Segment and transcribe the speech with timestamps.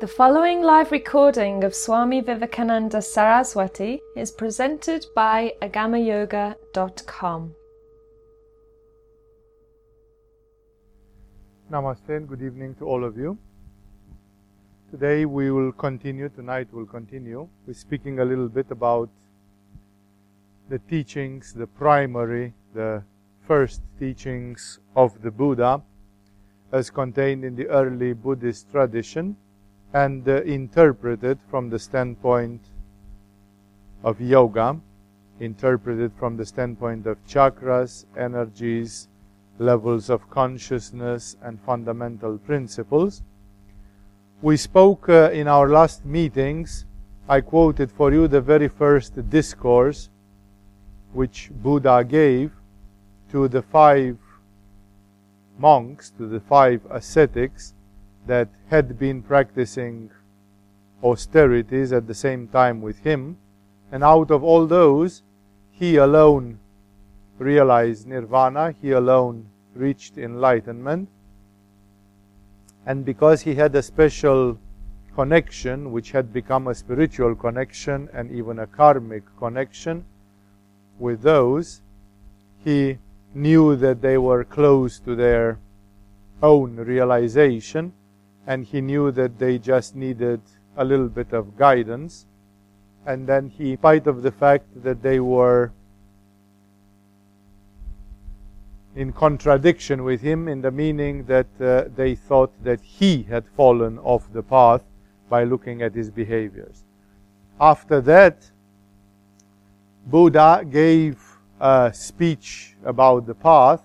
[0.00, 7.54] The following live recording of Swami Vivekananda Saraswati is presented by agamayoga.com.
[11.70, 13.36] Namaste and good evening to all of you.
[14.90, 19.10] Today we will continue, tonight we'll continue We're speaking a little bit about
[20.70, 23.04] the teachings, the primary, the
[23.46, 25.82] first teachings of the Buddha
[26.72, 29.36] as contained in the early Buddhist tradition
[29.92, 32.60] and interpreted from the standpoint
[34.04, 34.78] of yoga,
[35.40, 39.08] interpreted from the standpoint of chakras, energies,
[39.58, 43.22] levels of consciousness, and fundamental principles.
[44.42, 46.86] We spoke uh, in our last meetings,
[47.28, 50.08] I quoted for you the very first discourse
[51.12, 52.52] which Buddha gave
[53.32, 54.16] to the five
[55.58, 57.74] monks, to the five ascetics
[58.26, 60.10] that had been practicing
[61.02, 63.36] austerities at the same time with him.
[63.92, 65.22] And out of all those,
[65.70, 66.58] he alone
[67.38, 71.08] realized nirvana, he alone reached enlightenment.
[72.86, 74.58] And because he had a special
[75.14, 80.04] connection, which had become a spiritual connection and even a karmic connection
[80.98, 81.82] with those,
[82.64, 82.98] he
[83.34, 85.58] knew that they were close to their
[86.42, 87.92] own realization
[88.46, 90.40] and he knew that they just needed
[90.76, 92.26] a little bit of guidance.
[93.06, 95.72] And then he, in spite of the fact that they were
[98.96, 103.98] in contradiction with him, in the meaning that uh, they thought that he had fallen
[103.98, 104.82] off the path
[105.28, 106.84] by looking at his behaviors.
[107.60, 108.50] After that,
[110.06, 111.18] Buddha gave
[111.60, 113.82] a speech about the path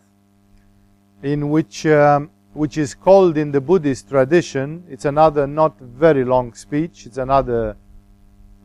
[1.21, 6.53] in which um, which is called in the Buddhist tradition, it's another not very long
[6.53, 7.75] speech, it's another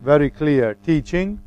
[0.01, 1.41] very clear teaching,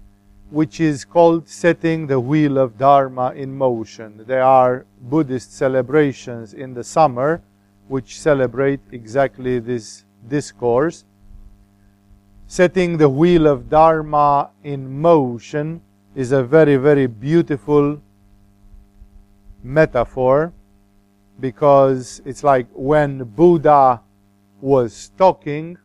[0.50, 4.24] which is called setting the wheel of Dharma in motion.
[4.26, 7.40] There are Buddhist celebrations in the summer
[7.88, 11.06] which celebrate exactly this discourse.
[12.46, 15.80] Setting the wheel of Dharma in motion
[16.14, 18.02] is a very, very beautiful
[19.62, 20.52] metaphor
[21.40, 24.00] because it's like when Buddha
[24.60, 25.78] was talking,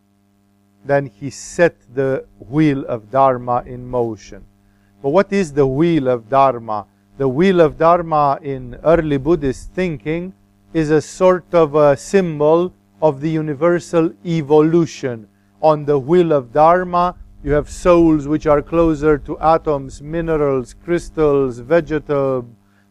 [0.85, 4.45] then he set the wheel of Dharma in motion.
[5.01, 6.85] But what is the wheel of Dharma?
[7.17, 10.33] The wheel of Dharma in early Buddhist thinking
[10.73, 15.27] is a sort of a symbol of the universal evolution.
[15.61, 21.59] On the wheel of Dharma, you have souls which are closer to atoms, minerals, crystals,
[21.59, 22.45] vegetal,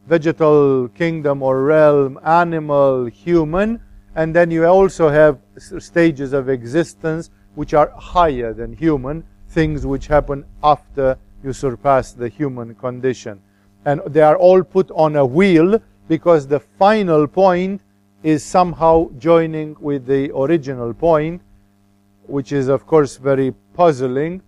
[0.09, 3.81] vegetal kingdom or realm, animal, human,
[4.17, 5.39] and then you also have
[5.79, 12.29] stages of existence which are higher than human, things which happen after you surpass the
[12.29, 13.41] human condition.
[13.85, 17.83] And they are all put on a wheel because the final point
[18.23, 21.43] is somehow joining with the original point,
[22.27, 24.43] which is, of course, very puzzling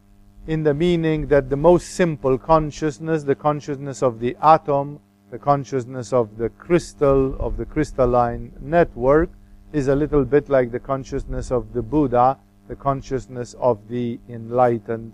[0.47, 4.99] in the meaning that the most simple consciousness, the consciousness of the atom,
[5.31, 9.31] the consciousness of the crystal, of the crystalline network,
[9.73, 12.37] is a little bit like the consciousness of the Buddha,
[12.69, 15.13] the consciousness of the enlightened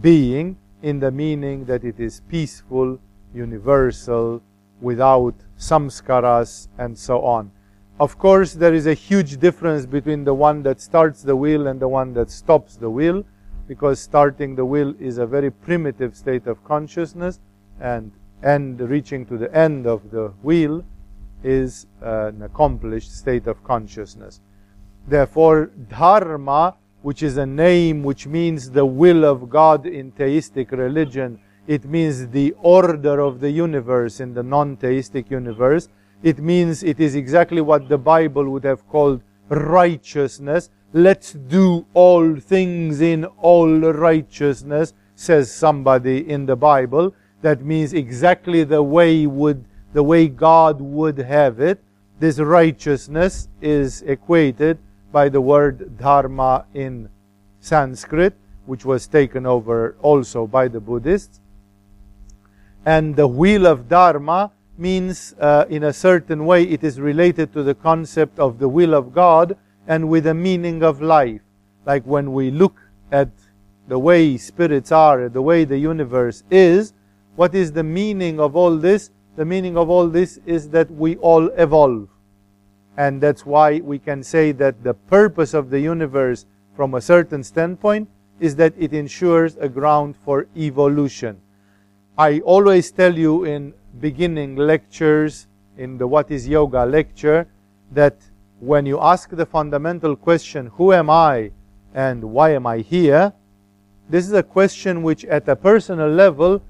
[0.00, 2.98] being, in the meaning that it is peaceful,
[3.34, 4.42] universal,
[4.80, 7.50] without samskaras, and so on.
[7.98, 11.80] Of course, there is a huge difference between the one that starts the wheel and
[11.80, 13.24] the one that stops the wheel,
[13.68, 17.40] because starting the wheel is a very primitive state of consciousness,
[17.78, 18.10] and
[18.42, 20.84] end reaching to the end of the wheel
[21.42, 24.40] is an accomplished state of consciousness.
[25.08, 31.40] Therefore, dharma, which is a name which means the will of God in theistic religion,
[31.66, 35.88] it means the order of the universe in the non theistic universe.
[36.22, 40.68] It means it is exactly what the Bible would have called righteousness.
[40.92, 48.64] Let's do all things in all righteousness, says somebody in the Bible that means exactly
[48.64, 51.82] the way would the way God would have it.
[52.20, 54.78] This righteousness is equated
[55.10, 57.08] by the word dharma in
[57.60, 58.34] Sanskrit,
[58.66, 61.40] which was taken over also by the Buddhists.
[62.86, 67.62] And the wheel of dharma means, uh, in a certain way, it is related to
[67.62, 69.56] the concept of the will of God
[69.88, 71.40] and with the meaning of life.
[71.84, 72.76] Like when we look
[73.10, 73.30] at
[73.88, 76.92] the way spirits are, the way the universe is,
[77.40, 79.12] what is the meaning of all this?
[79.36, 82.06] The meaning of all this is that we all evolve.
[82.98, 86.44] And that's why we can say that the purpose of the universe
[86.76, 88.10] from a certain standpoint
[88.40, 91.40] is that it ensures a ground for evolution.
[92.18, 95.46] I always tell you in beginning lectures,
[95.78, 97.48] in the What is Yoga lecture,
[97.92, 98.16] that
[98.58, 101.52] when you ask the fundamental question, Who am I
[101.94, 103.32] and why am I here?
[104.10, 106.60] This is a question which, at a personal level,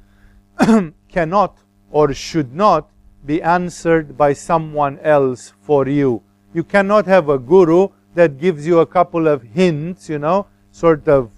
[1.09, 1.59] cannot
[1.91, 2.91] or should not
[3.25, 6.23] be answered by someone else for you.
[6.53, 11.07] You cannot have a guru that gives you a couple of hints, you know, sort
[11.09, 11.31] of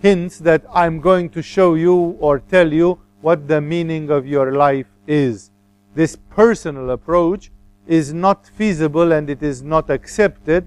[0.00, 4.52] hints that I'm going to show you or tell you what the meaning of your
[4.52, 5.50] life is.
[5.94, 7.50] This personal approach
[7.86, 10.66] is not feasible and it is not accepted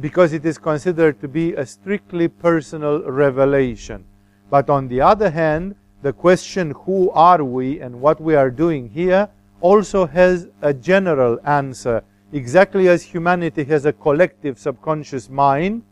[0.00, 4.04] because it is considered to be a strictly personal revelation.
[4.48, 8.90] But on the other hand, the question, who are we and what we are doing
[8.90, 9.28] here,
[9.60, 12.02] also has a general answer.
[12.32, 15.82] Exactly as humanity has a collective subconscious mind,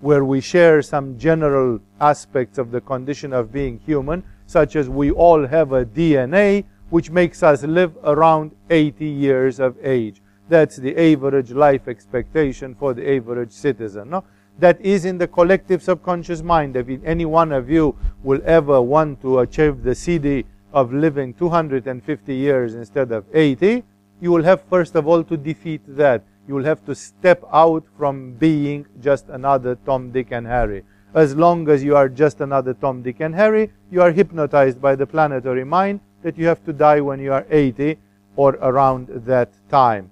[0.00, 5.10] where we share some general aspects of the condition of being human, such as we
[5.10, 10.22] all have a DNA which makes us live around 80 years of age.
[10.48, 14.10] That's the average life expectation for the average citizen.
[14.10, 14.24] No?
[14.60, 16.76] That is in the collective subconscious mind.
[16.76, 22.34] If any one of you will ever want to achieve the siddhi of living 250
[22.34, 23.82] years instead of 80,
[24.20, 26.22] you will have first of all to defeat that.
[26.46, 30.84] You will have to step out from being just another Tom, Dick, and Harry.
[31.14, 34.94] As long as you are just another Tom, Dick, and Harry, you are hypnotized by
[34.94, 37.96] the planetary mind that you have to die when you are 80
[38.36, 40.10] or around that time.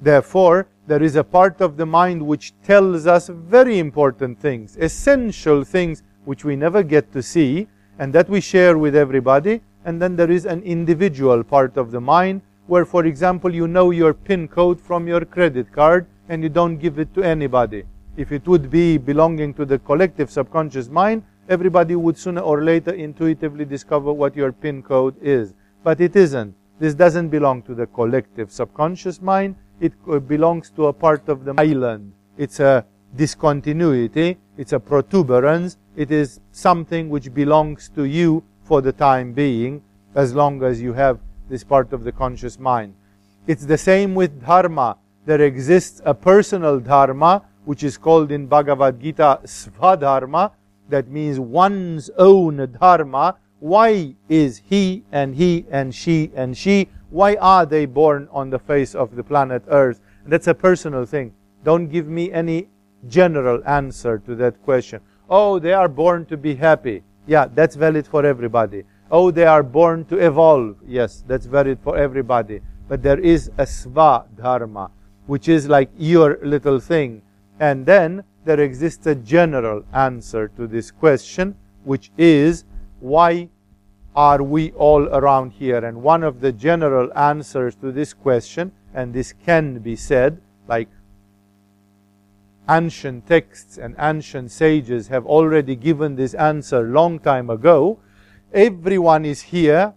[0.00, 5.62] Therefore, there is a part of the mind which tells us very important things, essential
[5.62, 7.68] things which we never get to see,
[8.00, 9.60] and that we share with everybody.
[9.84, 13.92] And then there is an individual part of the mind where, for example, you know
[13.92, 17.84] your PIN code from your credit card and you don't give it to anybody.
[18.16, 22.94] If it would be belonging to the collective subconscious mind, everybody would sooner or later
[22.94, 25.54] intuitively discover what your PIN code is.
[25.84, 26.52] But it isn't.
[26.80, 29.54] This doesn't belong to the collective subconscious mind.
[29.80, 29.94] It
[30.28, 32.12] belongs to a part of the island.
[32.36, 32.84] It's a
[33.16, 34.38] discontinuity.
[34.56, 35.78] It's a protuberance.
[35.96, 39.82] It is something which belongs to you for the time being,
[40.14, 41.18] as long as you have
[41.48, 42.94] this part of the conscious mind.
[43.46, 44.98] It's the same with dharma.
[45.26, 50.52] There exists a personal dharma, which is called in Bhagavad Gita Svadharma,
[50.90, 53.36] that means one's own dharma.
[53.60, 56.88] Why is he and he and she and she?
[57.10, 60.00] Why are they born on the face of the planet Earth?
[60.26, 61.32] That's a personal thing.
[61.64, 62.68] Don't give me any
[63.08, 65.00] general answer to that question.
[65.28, 67.02] Oh, they are born to be happy.
[67.26, 68.84] Yeah, that's valid for everybody.
[69.10, 70.76] Oh, they are born to evolve.
[70.86, 72.60] Yes, that's valid for everybody.
[72.88, 74.90] But there is a sva dharma,
[75.26, 77.22] which is like your little thing.
[77.58, 82.64] And then there exists a general answer to this question, which is
[83.00, 83.48] why
[84.14, 85.84] are we all around here?
[85.84, 90.88] And one of the general answers to this question, and this can be said, like
[92.68, 97.98] ancient texts and ancient sages have already given this answer long time ago.
[98.52, 99.94] Everyone is here,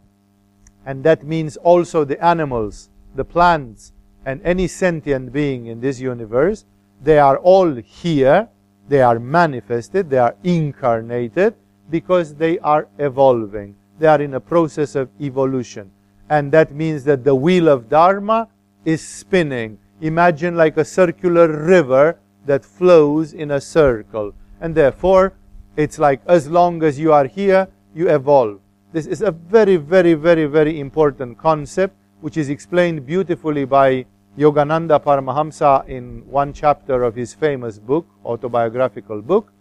[0.85, 3.93] and that means also the animals, the plants,
[4.25, 6.65] and any sentient being in this universe
[7.03, 8.47] they are all here,
[8.87, 11.53] they are manifested, they are incarnated
[11.89, 13.75] because they are evolving.
[13.99, 15.91] They are in a process of evolution.
[16.29, 18.47] And that means that the wheel of Dharma
[18.85, 19.77] is spinning.
[20.01, 24.33] Imagine like a circular river that flows in a circle.
[24.59, 25.33] And therefore,
[25.75, 28.59] it's like as long as you are here, you evolve.
[28.91, 34.05] This is a very, very, very, very important concept which is explained beautifully by
[34.37, 39.51] Yogananda Paramahamsa in one chapter of his famous book, autobiographical book.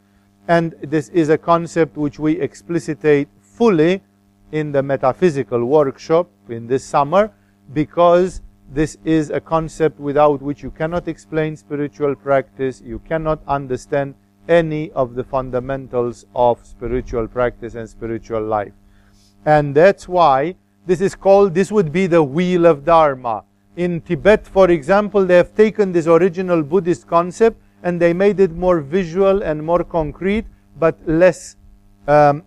[0.49, 4.01] And this is a concept which we explicitate fully
[4.53, 7.31] in the metaphysical workshop in this summer
[7.73, 8.41] because
[8.71, 14.15] this is a concept without which you cannot explain spiritual practice, you cannot understand
[14.49, 18.73] any of the fundamentals of spiritual practice and spiritual life.
[19.45, 20.55] And that's why
[20.87, 23.45] this is called, this would be the wheel of Dharma
[23.77, 28.53] in Tibet, for example, they have taken this original Buddhist concept and they made it
[28.53, 30.45] more visual and more concrete,
[30.79, 31.57] but less
[32.07, 32.45] um,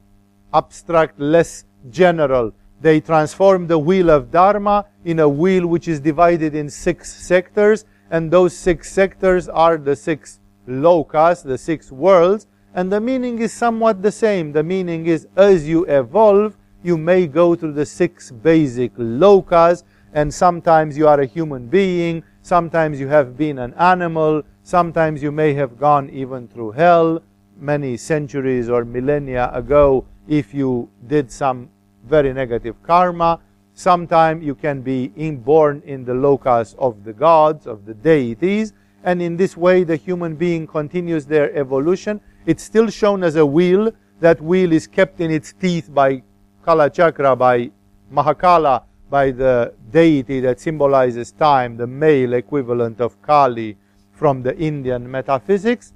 [0.53, 2.51] abstract, less general.
[2.81, 7.85] They transform the wheel of Dharma in a wheel which is divided in six sectors,
[8.11, 13.53] and those six sectors are the six lokas, the six worlds, and the meaning is
[13.53, 14.51] somewhat the same.
[14.51, 20.33] The meaning is as you evolve, you may go through the six basic lokas, and
[20.33, 25.53] sometimes you are a human being, sometimes you have been an animal, sometimes you may
[25.53, 27.21] have gone even through hell,
[27.57, 31.69] many centuries or millennia ago if you did some
[32.07, 33.39] very negative karma.
[33.73, 39.21] Sometimes you can be inborn in the lokas of the gods, of the deities, and
[39.21, 42.21] in this way the human being continues their evolution.
[42.45, 43.91] It's still shown as a wheel.
[44.21, 46.23] That wheel is kept in its teeth by
[46.63, 47.71] Kala Chakra, by
[48.11, 53.77] Mahakala, by the deity that symbolizes time, the male equivalent of Kali
[54.13, 55.93] from the Indian metaphysics.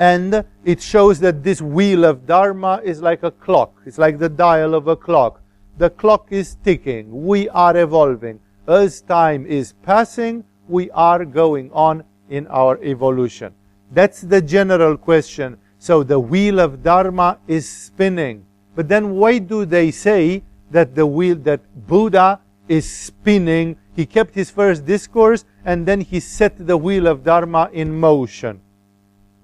[0.00, 3.74] And it shows that this wheel of Dharma is like a clock.
[3.84, 5.42] It's like the dial of a clock.
[5.76, 7.26] The clock is ticking.
[7.26, 8.40] We are evolving.
[8.66, 13.52] As time is passing, we are going on in our evolution.
[13.92, 15.58] That's the general question.
[15.78, 18.46] So the wheel of Dharma is spinning.
[18.74, 23.76] But then why do they say that the wheel, that Buddha is spinning?
[23.94, 28.62] He kept his first discourse and then he set the wheel of Dharma in motion.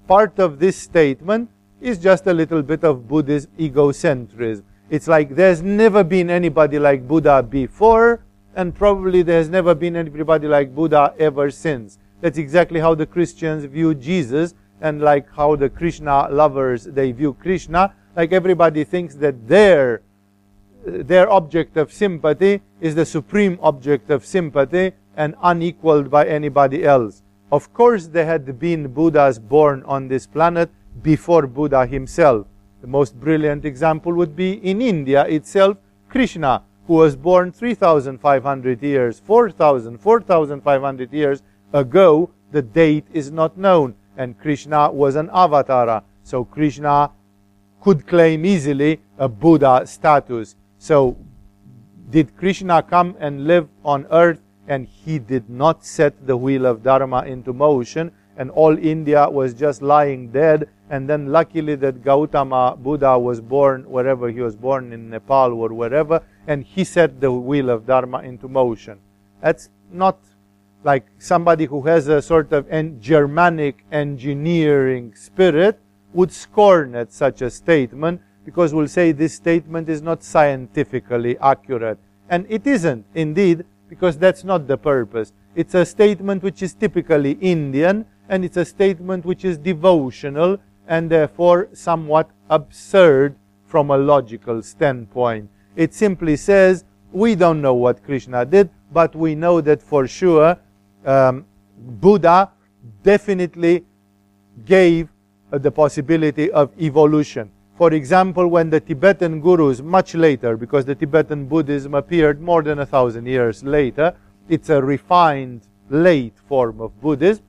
[0.07, 4.63] Part of this statement is just a little bit of Buddhist egocentrism.
[4.89, 10.47] It's like there's never been anybody like Buddha before, and probably there's never been anybody
[10.47, 11.99] like Buddha ever since.
[12.21, 17.35] That's exactly how the Christians view Jesus, and like how the Krishna lovers they view
[17.35, 17.93] Krishna.
[18.15, 20.03] Like everybody thinks that their
[20.85, 27.23] their object of sympathy is the supreme object of sympathy and unequaled by anybody else.
[27.53, 30.69] Of course, there had been Buddhas born on this planet
[31.03, 32.47] before Buddha himself.
[32.81, 35.77] The most brilliant example would be in India itself,
[36.09, 42.31] Krishna, who was born 3,500 years, 4,000, 4,500 years ago.
[42.51, 43.95] The date is not known.
[44.17, 46.03] And Krishna was an avatara.
[46.23, 47.11] So Krishna
[47.81, 50.57] could claim easily a Buddha status.
[50.79, 51.17] So
[52.11, 56.83] did Krishna come and live on earth and he did not set the wheel of
[56.83, 60.69] Dharma into motion, and all India was just lying dead.
[60.91, 65.73] And then, luckily, that Gautama Buddha was born wherever he was born in Nepal or
[65.73, 68.99] wherever, and he set the wheel of Dharma into motion.
[69.41, 70.19] That's not
[70.85, 75.81] like somebody who has a sort of en- Germanic engineering spirit
[76.13, 81.99] would scorn at such a statement because we'll say this statement is not scientifically accurate.
[82.29, 85.33] And it isn't, indeed, because that's not the purpose.
[85.55, 91.11] It's a statement which is typically Indian, and it's a statement which is devotional and
[91.11, 95.51] therefore somewhat absurd from a logical standpoint.
[95.75, 100.57] It simply says, we don't know what Krishna did, but we know that for sure
[101.05, 102.51] um, Buddha
[103.03, 103.85] definitely
[104.65, 105.09] gave
[105.53, 107.51] uh, the possibility of evolution.
[107.77, 112.79] For example, when the Tibetan gurus, much later, because the Tibetan Buddhism appeared more than
[112.79, 114.15] a thousand years later,
[114.49, 117.45] it's a refined, late form of Buddhism.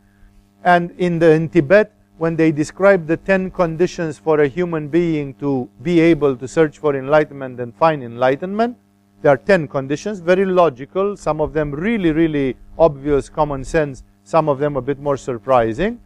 [0.64, 5.34] And in, the, in Tibet, when they describe the ten conditions for a human being
[5.36, 8.76] to be able to search for enlightenment and find enlightenment,
[9.22, 14.50] there are ten conditions, very logical, some of them really, really obvious common sense, some
[14.50, 16.02] of them a bit more surprising,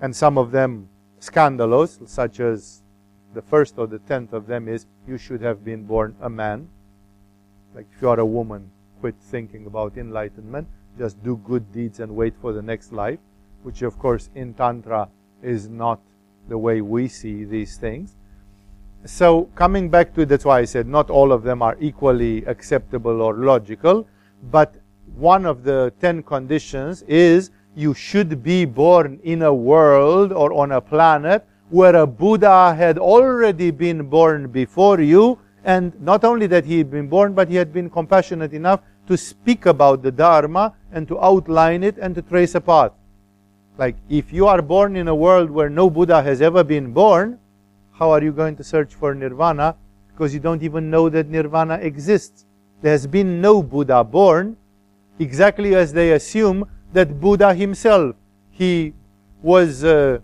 [0.00, 0.88] and some of them
[1.18, 2.82] scandalous, such as
[3.34, 6.68] the first or the tenth of them is you should have been born a man.
[7.74, 8.70] Like if you are a woman,
[9.00, 10.66] quit thinking about enlightenment.
[10.98, 13.18] Just do good deeds and wait for the next life,
[13.62, 15.08] which of course in Tantra
[15.42, 16.00] is not
[16.48, 18.16] the way we see these things.
[19.04, 22.44] So coming back to it, that's why I said not all of them are equally
[22.46, 24.08] acceptable or logical,
[24.50, 24.74] but
[25.14, 30.72] one of the ten conditions is you should be born in a world or on
[30.72, 36.64] a planet where a Buddha had already been born before you, and not only that
[36.64, 40.74] he had been born, but he had been compassionate enough to speak about the Dharma
[40.92, 42.92] and to outline it and to trace a path.
[43.76, 47.38] Like, if you are born in a world where no Buddha has ever been born,
[47.92, 49.76] how are you going to search for Nirvana?
[50.08, 52.44] Because you don't even know that Nirvana exists.
[52.80, 54.56] There has been no Buddha born,
[55.18, 58.16] exactly as they assume that Buddha himself,
[58.50, 58.94] he
[59.42, 60.18] was uh,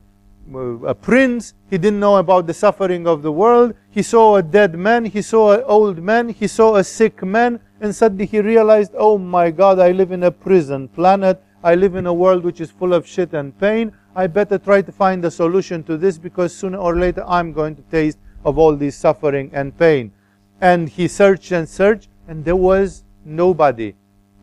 [0.87, 1.55] a prince.
[1.71, 3.75] He didn't know about the suffering of the world.
[3.91, 5.05] He saw a dead man.
[5.05, 6.29] He saw an old man.
[6.29, 7.61] He saw a sick man.
[7.81, 11.43] And suddenly he realized, oh my God, I live in a prison planet.
[11.63, 13.93] I live in a world which is full of shit and pain.
[14.15, 17.75] I better try to find a solution to this because sooner or later I'm going
[17.77, 20.13] to taste of all this suffering and pain.
[20.61, 23.95] And he searched and searched, and there was nobody.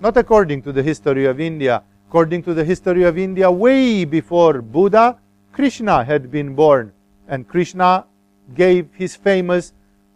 [0.01, 1.83] Not according to the history of India.
[2.09, 5.17] According to the history of India, way before Buddha,
[5.51, 6.93] Krishna had been born.
[7.27, 8.05] And Krishna
[8.55, 9.73] gave his famous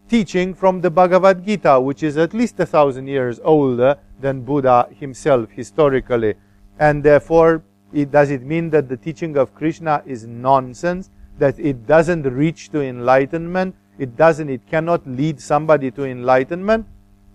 [0.10, 4.88] teaching from the Bhagavad Gita, which is at least a thousand years older than Buddha
[5.00, 6.36] himself historically.
[6.80, 7.64] And therefore,
[7.94, 11.10] it, does it mean that the teaching of Krishna is nonsense?
[11.38, 13.76] that it doesn't reach to enlightenment.
[13.98, 16.86] It doesn't, it cannot lead somebody to enlightenment.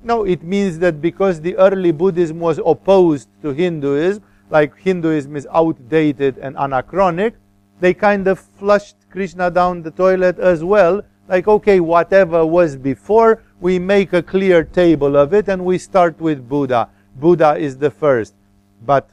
[0.02, 5.47] No, it means that because the early Buddhism was opposed to Hinduism, like Hinduism is
[5.52, 7.35] outdated and anachronic,
[7.80, 11.02] they kind of flushed Krishna down the toilet as well.
[11.28, 16.20] Like, okay, whatever was before, we make a clear table of it and we start
[16.20, 16.88] with Buddha.
[17.16, 18.34] Buddha is the first.
[18.84, 19.10] But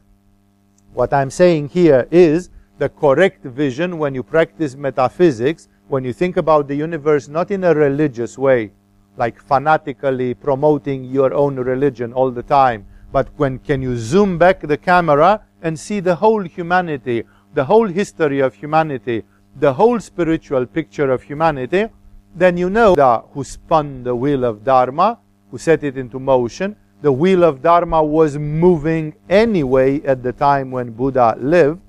[0.93, 6.37] what I'm saying here is the correct vision when you practice metaphysics, when you think
[6.37, 8.71] about the universe not in a religious way,
[9.17, 14.59] like fanatically promoting your own religion all the time, but when can you zoom back
[14.61, 17.23] the camera and see the whole humanity,
[17.57, 19.23] the whole history of humanity,
[19.59, 21.87] the whole spiritual picture of humanity,
[22.35, 25.17] then you know that who spun the wheel of Dharma,
[25.49, 26.75] who set it into motion.
[27.01, 31.81] The wheel of Dharma was moving anyway at the time when Buddha lived.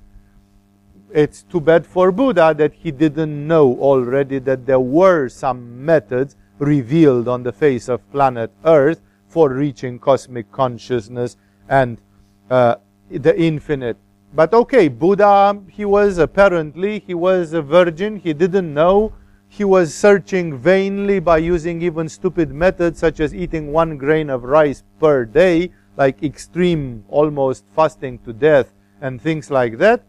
[1.11, 6.35] It's too bad for Buddha that he didn't know already that there were some methods
[6.57, 12.01] revealed on the face of planet Earth for reaching cosmic consciousness and
[12.49, 12.75] uh,
[13.11, 13.97] the infinite.
[14.33, 19.13] But okay, Buddha, he was apparently, he was a virgin, he didn't know.
[19.47, 24.43] He was searching vainly by using even stupid methods such as eating one grain of
[24.43, 28.71] rice per day, like extreme, almost fasting to death
[29.01, 30.03] and things like that.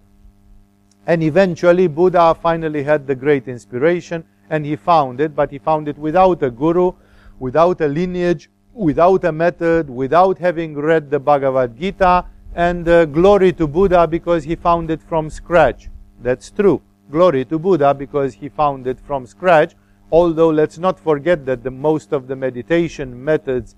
[1.06, 5.88] And eventually Buddha finally had the great inspiration and he found it, but he found
[5.88, 6.92] it without a guru,
[7.38, 13.52] without a lineage, without a method, without having read the Bhagavad Gita, and uh, glory
[13.52, 15.88] to Buddha because he found it from scratch.
[16.22, 16.82] That's true.
[17.10, 19.74] Glory to Buddha because he found it from scratch.
[20.12, 23.76] Although let's not forget that the most of the meditation methods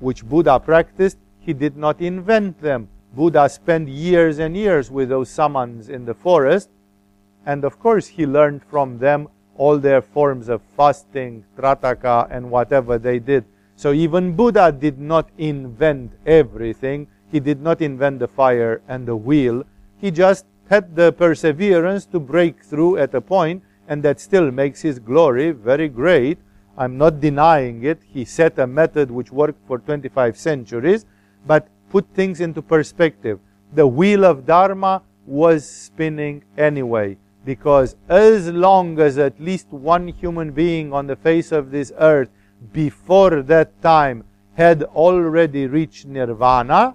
[0.00, 2.88] which Buddha practiced, he did not invent them.
[3.14, 6.70] Buddha spent years and years with those samans in the forest,
[7.44, 12.98] and of course he learned from them all their forms of fasting, trataka, and whatever
[12.98, 13.44] they did.
[13.76, 17.08] So even Buddha did not invent everything.
[17.30, 19.64] He did not invent the fire and the wheel.
[19.98, 24.82] He just had the perseverance to break through at a point, and that still makes
[24.82, 26.38] his glory very great.
[26.78, 28.00] I'm not denying it.
[28.06, 31.06] He set a method which worked for 25 centuries,
[31.46, 33.40] but put things into perspective.
[33.72, 40.52] The wheel of Dharma was spinning anyway because as long as at least one human
[40.52, 42.28] being on the face of this earth
[42.72, 46.94] before that time had already reached nirvana,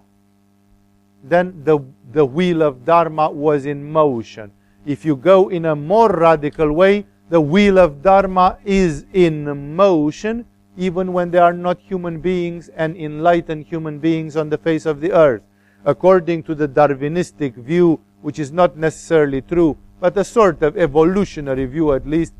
[1.30, 1.80] then the,
[2.12, 4.52] the wheel of Dharma was in motion.
[4.86, 10.46] If you go in a more radical way, the wheel of Dharma is in motion
[10.78, 15.00] even when there are not human beings and enlightened human beings on the face of
[15.00, 15.42] the earth.
[15.86, 21.66] According to the Darwinistic view, which is not necessarily true, but a sort of evolutionary
[21.66, 22.34] view at least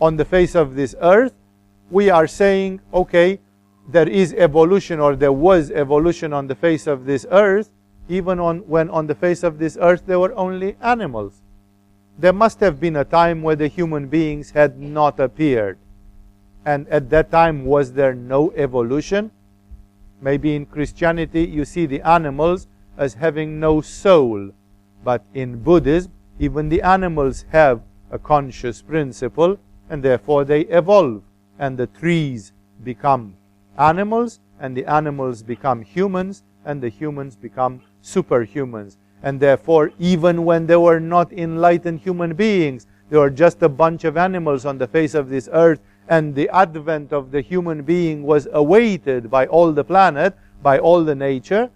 [0.00, 1.34] on the face of this earth,
[1.90, 3.38] we are saying, okay,
[3.88, 7.70] there is evolution or there was evolution on the face of this earth,
[8.08, 11.42] even on, when on the face of this earth there were only animals.
[12.18, 15.78] There must have been a time where the human beings had not appeared.
[16.64, 19.30] And at that time, was there no evolution?
[20.20, 24.50] Maybe in Christianity you see the animals as having no soul.
[25.02, 29.58] But in Buddhism, even the animals have a conscious principle
[29.90, 31.22] and therefore they evolve
[31.58, 32.52] and the trees
[32.84, 33.34] become
[33.78, 38.96] animals and the animals become humans and the humans become superhumans.
[39.22, 44.04] And therefore even when they were not enlightened human beings they were just a bunch
[44.04, 45.80] of animals on the face of this earth.
[46.08, 51.04] And the advent of the human being was awaited by all the planet by all
[51.04, 51.70] the nature.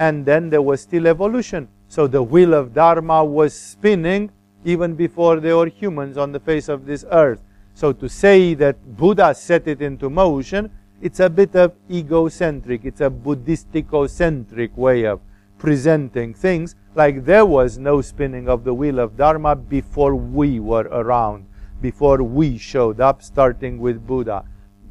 [0.00, 1.68] And then there was still evolution.
[1.88, 4.30] So the wheel of Dharma was spinning
[4.64, 7.40] even before there were humans on the face of this earth.
[7.74, 13.00] So to say that Buddha set it into motion, it's a bit of egocentric, it's
[13.00, 15.20] a Buddhistico-centric way of
[15.60, 20.88] presenting things, like there was no spinning of the wheel of Dharma before we were
[20.90, 21.46] around,
[21.80, 24.42] before we showed up, starting with Buddha.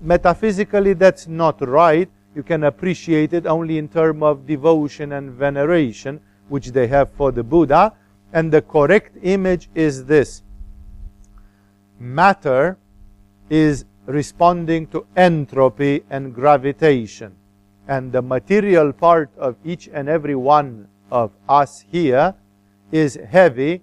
[0.01, 2.09] Metaphysically, that's not right.
[2.35, 7.31] You can appreciate it only in terms of devotion and veneration, which they have for
[7.31, 7.93] the Buddha.
[8.31, 10.43] And the correct image is this
[11.99, 12.77] matter
[13.49, 17.35] is responding to entropy and gravitation.
[17.89, 22.35] And the material part of each and every one of us here
[22.91, 23.81] is heavy,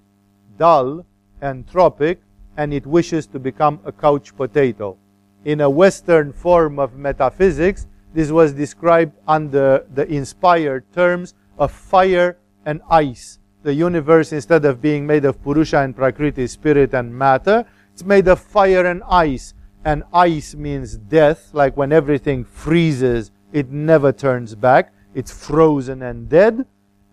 [0.57, 1.05] dull,
[1.43, 2.19] entropic,
[2.57, 4.97] and it wishes to become a couch potato.
[5.45, 12.39] In a Western form of metaphysics, this was described under the inspired terms of fire
[12.65, 13.41] and ice.
[13.65, 18.29] the universe, instead of being made of Purusha and Prakriti, spirit and matter, it's made
[18.29, 19.55] of fire and ice.
[19.85, 24.93] And ice means death, like when everything freezes, it never turns back.
[25.15, 26.67] It's frozen and dead.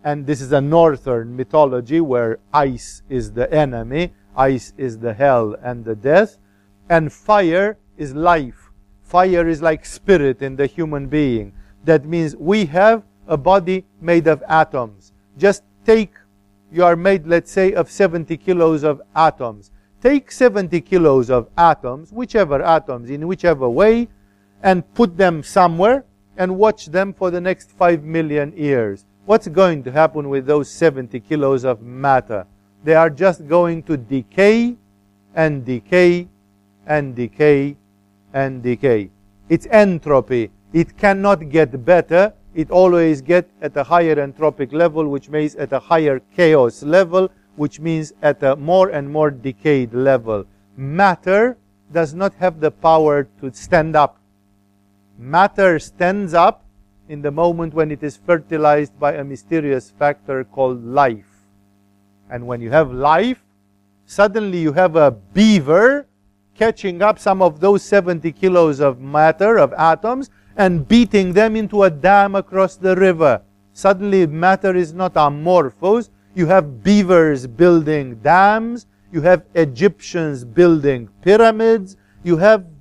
[0.03, 5.55] And this is a northern mythology where ice is the enemy, ice is the hell
[5.63, 6.37] and the death.
[6.89, 8.71] And fire is life.
[9.03, 11.53] Fire is like spirit in the human being.
[11.85, 15.13] That means we have a body made of atoms.
[15.37, 16.13] Just take,
[16.71, 19.71] you are made, let's say, of 70 kilos of atoms.
[20.01, 24.09] Take 70 kilos of atoms, whichever atoms, in whichever way,
[24.61, 26.03] and put them somewhere
[26.37, 29.05] and watch them for the next 5 million years.
[29.25, 32.45] What's going to happen with those 70 kilos of matter?
[32.83, 34.75] They are just going to decay
[35.35, 36.27] and decay
[36.85, 37.77] and decay
[38.33, 39.09] and decay.
[39.49, 40.51] It's entropy.
[40.73, 42.33] It cannot get better.
[42.53, 47.29] It always gets at a higher entropic level, which means at a higher chaos level,
[47.55, 50.45] which means at a more and more decayed level.
[50.75, 51.57] Matter
[51.91, 54.17] does not have the power to stand up.
[55.17, 56.65] Matter stands up
[57.07, 61.47] in the moment when it is fertilized by a mysterious factor called life.
[62.29, 63.43] And when you have life,
[64.05, 66.07] suddenly you have a beaver
[66.55, 71.83] catching up some of those 70 kilos of matter, of atoms, and beating them into
[71.83, 73.41] a dam across the river.
[73.73, 76.09] Suddenly matter is not amorphous.
[76.35, 78.85] You have beavers building dams.
[79.11, 81.97] You have Egyptians building pyramids.
[82.23, 82.72] You have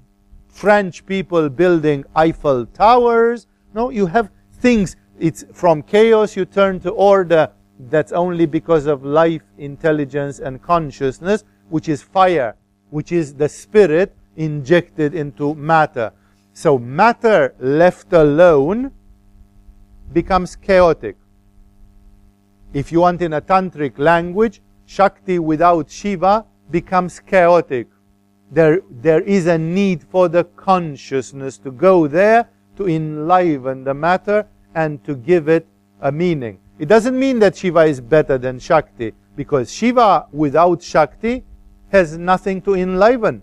[0.52, 3.46] French people building Eiffel Towers.
[3.74, 4.96] No, you have things.
[5.18, 7.50] It's from chaos you turn to order.
[7.90, 12.54] That's only because of life, intelligence, and consciousness, which is fire,
[12.90, 16.12] which is the spirit injected into matter.
[16.52, 18.92] So matter left alone
[20.12, 21.16] becomes chaotic.
[22.74, 27.88] If you want in a tantric language, Shakti without Shiva becomes chaotic.
[28.52, 34.46] There, there is a need for the consciousness to go there to enliven the matter
[34.74, 35.66] and to give it
[36.02, 36.58] a meaning.
[36.78, 41.44] It doesn't mean that Shiva is better than Shakti, because Shiva without Shakti
[41.90, 43.42] has nothing to enliven.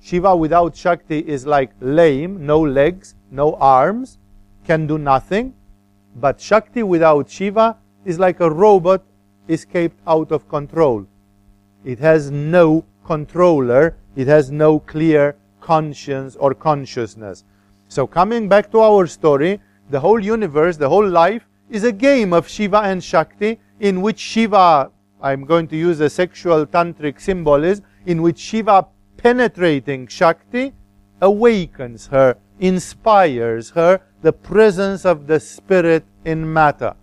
[0.00, 4.18] Shiva without Shakti is like lame, no legs, no arms,
[4.64, 5.52] can do nothing.
[6.14, 7.76] But Shakti without Shiva
[8.06, 9.02] is like a robot
[9.48, 11.06] escaped out of control.
[11.84, 17.44] It has no controller, it has no clear conscience or consciousness.
[17.88, 22.32] So coming back to our story, the whole universe, the whole life is a game
[22.32, 24.90] of Shiva and Shakti in which Shiva,
[25.22, 30.72] I'm going to use a sexual tantric symbolism, in which Shiva penetrating Shakti
[31.20, 36.94] awakens her, inspires her the presence of the Spirit in matter.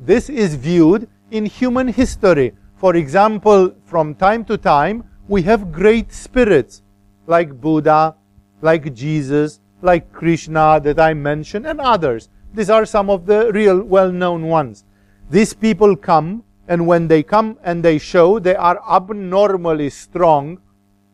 [0.00, 2.52] This is viewed in human history.
[2.76, 6.82] For example, from time to time, we have great spirits
[7.26, 8.14] like Buddha,
[8.62, 12.28] like Jesus, like Krishna that I mentioned, and others.
[12.54, 14.84] These are some of the real well known ones.
[15.30, 20.58] These people come, and when they come and they show, they are abnormally strong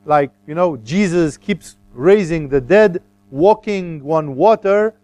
[0.05, 4.95] like, you know, Jesus keeps raising the dead, walking on water,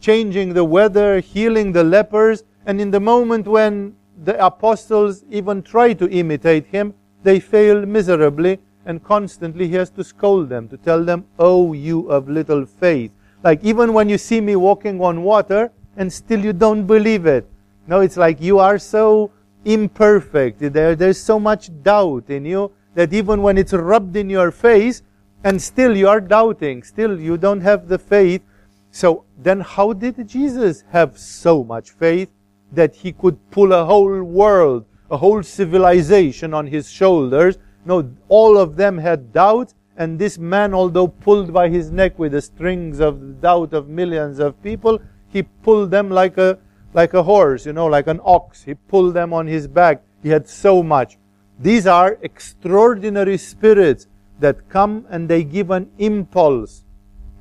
[0.00, 5.92] changing the weather, healing the lepers, and in the moment when the apostles even try
[5.92, 6.94] to imitate him,
[7.24, 12.08] they fail miserably, and constantly he has to scold them, to tell them, Oh, you
[12.08, 13.10] of little faith.
[13.42, 17.46] Like, even when you see me walking on water, and still you don't believe it.
[17.86, 19.30] No, it's like you are so
[19.64, 20.60] imperfect.
[20.60, 25.02] There, there's so much doubt in you that even when it's rubbed in your face
[25.42, 28.42] and still you are doubting, still you don't have the faith.
[28.90, 32.30] So then how did Jesus have so much faith
[32.72, 37.58] that he could pull a whole world, a whole civilization on his shoulders?
[37.86, 42.32] No, all of them had doubt and this man, although pulled by his neck with
[42.32, 46.58] the strings of doubt of millions of people, he pulled them like a,
[46.92, 48.64] like a horse, you know, like an ox.
[48.64, 50.02] He pulled them on his back.
[50.22, 51.18] He had so much.
[51.60, 54.08] These are extraordinary spirits
[54.40, 56.84] that come and they give an impulse.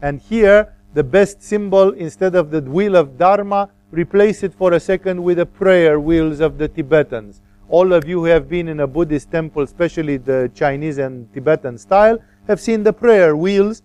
[0.01, 4.79] And here, the best symbol, instead of the wheel of Dharma, replace it for a
[4.79, 7.41] second with the prayer wheels of the Tibetans.
[7.69, 11.77] All of you who have been in a Buddhist temple, especially the Chinese and Tibetan
[11.77, 13.81] style, have seen the prayer wheels.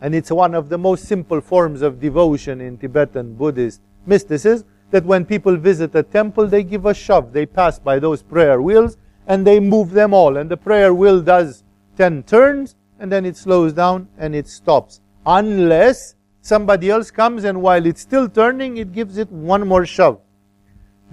[0.00, 5.04] And it's one of the most simple forms of devotion in Tibetan Buddhist mysticism that
[5.04, 7.32] when people visit a temple, they give a shove.
[7.32, 10.36] They pass by those prayer wheels and they move them all.
[10.36, 11.64] And the prayer wheel does
[11.96, 15.00] 10 turns and then it slows down and it stops.
[15.26, 20.20] Unless somebody else comes and while it's still turning, it gives it one more shove.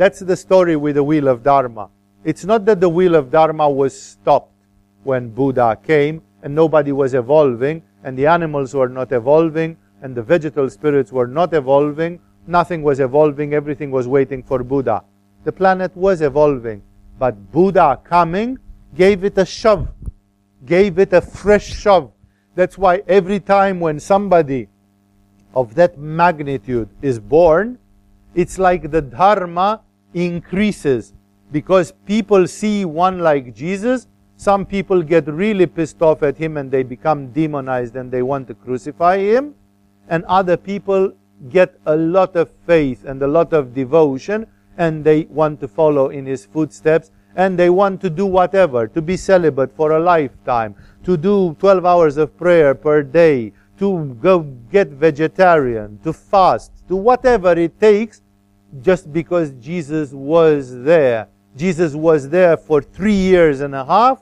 [0.02, 1.88] That's the story with the wheel of Dharma.
[2.24, 4.52] It's not that the wheel of Dharma was stopped
[5.04, 10.24] when Buddha came and nobody was evolving and the animals were not evolving and the
[10.24, 12.20] vegetal spirits were not evolving.
[12.48, 13.54] Nothing was evolving.
[13.54, 15.04] Everything was waiting for Buddha.
[15.44, 16.82] The planet was evolving.
[17.20, 18.58] But Buddha coming
[18.96, 19.88] gave it a shove,
[20.66, 22.12] gave it a fresh shove.
[22.56, 24.68] That's why every time when somebody
[25.54, 27.78] of that magnitude is born,
[28.34, 29.82] it's like the Dharma
[30.14, 31.14] increases
[31.52, 34.08] because people see one like Jesus.
[34.38, 38.48] Some people get really pissed off at him and they become demonized and they want
[38.48, 39.56] to crucify him.
[40.08, 41.14] And other people
[41.50, 44.48] get a lot of faith and a lot of devotion
[44.78, 49.02] and they want to follow in his footsteps and they want to do whatever, to
[49.02, 54.40] be celibate for a lifetime, to do 12 hours of prayer per day, to go
[54.72, 58.22] get vegetarian, to fast, to whatever it takes,
[58.82, 61.28] just because Jesus was there.
[61.58, 64.22] Jesus was there for three years and a half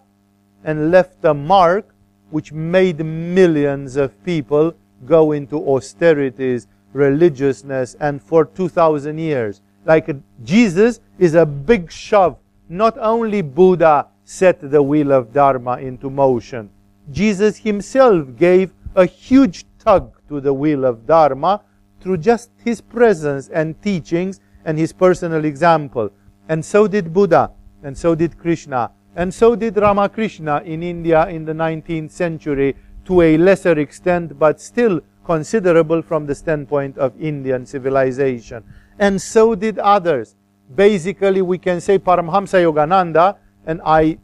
[0.64, 1.94] and left a mark
[2.32, 4.74] which made millions of people
[5.06, 9.62] go into austerities, religiousness, and for 2,000 years.
[9.86, 10.10] Like
[10.44, 12.38] Jesus is a big shove
[12.70, 16.70] not only Buddha set the wheel of Dharma into motion,
[17.12, 21.62] Jesus himself gave a huge tug to the wheel of Dharma
[22.02, 26.12] through just his presence and teachings and his personal example.
[26.48, 27.52] And so did Buddha,
[27.84, 33.22] and so did Krishna, and so did Ramakrishna in India in the 19th century to
[33.22, 38.64] a lesser extent, but still considerable from the standpoint of Indian civilization.
[38.98, 40.36] And so did others
[40.76, 44.18] basically we can say Paramhamsa Yogananda, and I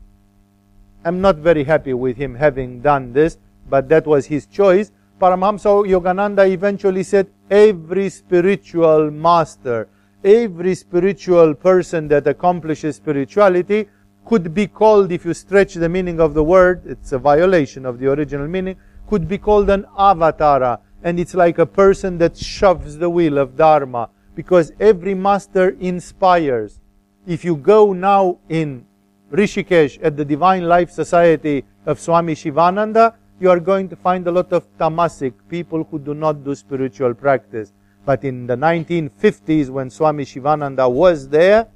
[1.04, 3.38] am not very happy with him having done this,
[3.70, 4.92] but that was his choice.
[5.20, 9.88] Paramhamsa Yogananda eventually said every spiritual master,
[10.24, 13.88] every spiritual person that accomplishes spirituality
[14.26, 18.00] could be called, if you stretch the meaning of the word, it's a violation of
[18.00, 18.76] the original meaning,
[19.08, 20.80] could be called an avatara.
[21.04, 26.80] And it's like a person that shoves the wheel of Dharma because every master inspires.
[27.28, 28.86] If you go now in
[29.32, 34.32] Rishikesh at the Divine Life Society of Swami Shivananda, you are going to find a
[34.32, 37.74] lot of tamasic people who do not do spiritual practice.
[38.06, 41.68] But in the 1950s, when Swami Shivananda was there,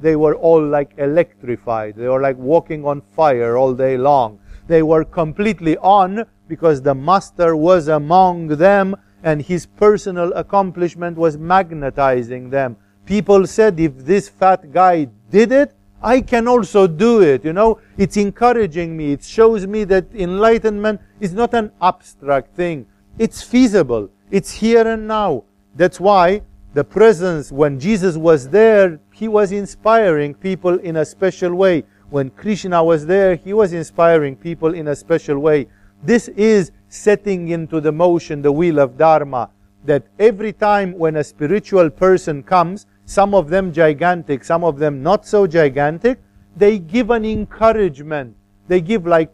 [0.00, 1.96] they were all like electrified.
[1.96, 4.38] They were like walking on fire all day long.
[4.68, 11.36] They were completely on because the master was among them and his personal accomplishment was
[11.36, 12.76] magnetizing them.
[13.06, 17.44] People said, if this fat guy did it, I can also do it.
[17.44, 19.12] You know, it's encouraging me.
[19.12, 22.86] It shows me that enlightenment is not an abstract thing.
[23.18, 24.10] It's feasible.
[24.30, 25.44] It's here and now.
[25.74, 26.42] That's why
[26.74, 31.84] the presence, when Jesus was there, he was inspiring people in a special way.
[32.10, 35.66] When Krishna was there, he was inspiring people in a special way.
[36.02, 39.50] This is setting into the motion the wheel of Dharma.
[39.84, 45.02] That every time when a spiritual person comes, some of them gigantic, some of them
[45.02, 46.20] not so gigantic,
[46.54, 48.36] they give an encouragement.
[48.66, 49.32] They give like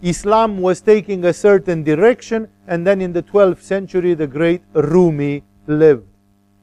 [0.00, 5.44] Islam was taking a certain direction, and then in the 12th century, the great Rumi
[5.66, 6.06] lived.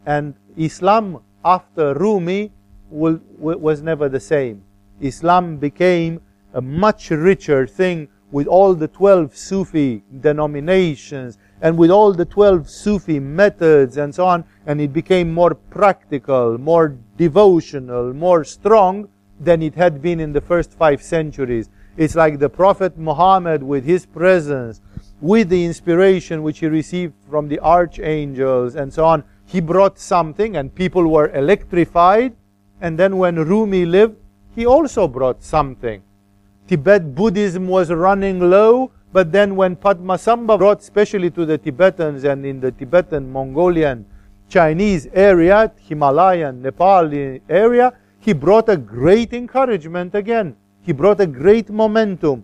[0.07, 2.51] And Islam after Rumi
[2.89, 4.63] will, was never the same.
[4.99, 6.21] Islam became
[6.55, 12.69] a much richer thing with all the 12 Sufi denominations and with all the 12
[12.69, 19.61] Sufi methods and so on, and it became more practical, more devotional, more strong than
[19.61, 21.69] it had been in the first five centuries.
[21.95, 24.81] It's like the Prophet Muhammad with his presence,
[25.19, 29.23] with the inspiration which he received from the archangels and so on.
[29.45, 32.35] He brought something and people were electrified.
[32.81, 34.17] And then when Rumi lived,
[34.53, 36.03] he also brought something.
[36.67, 42.45] Tibet Buddhism was running low, but then when Padmasambhava brought especially to the Tibetans and
[42.45, 44.05] in the Tibetan, Mongolian,
[44.49, 50.55] Chinese area, Himalayan, Nepali area, he brought a great encouragement again.
[50.81, 52.43] He brought a great momentum.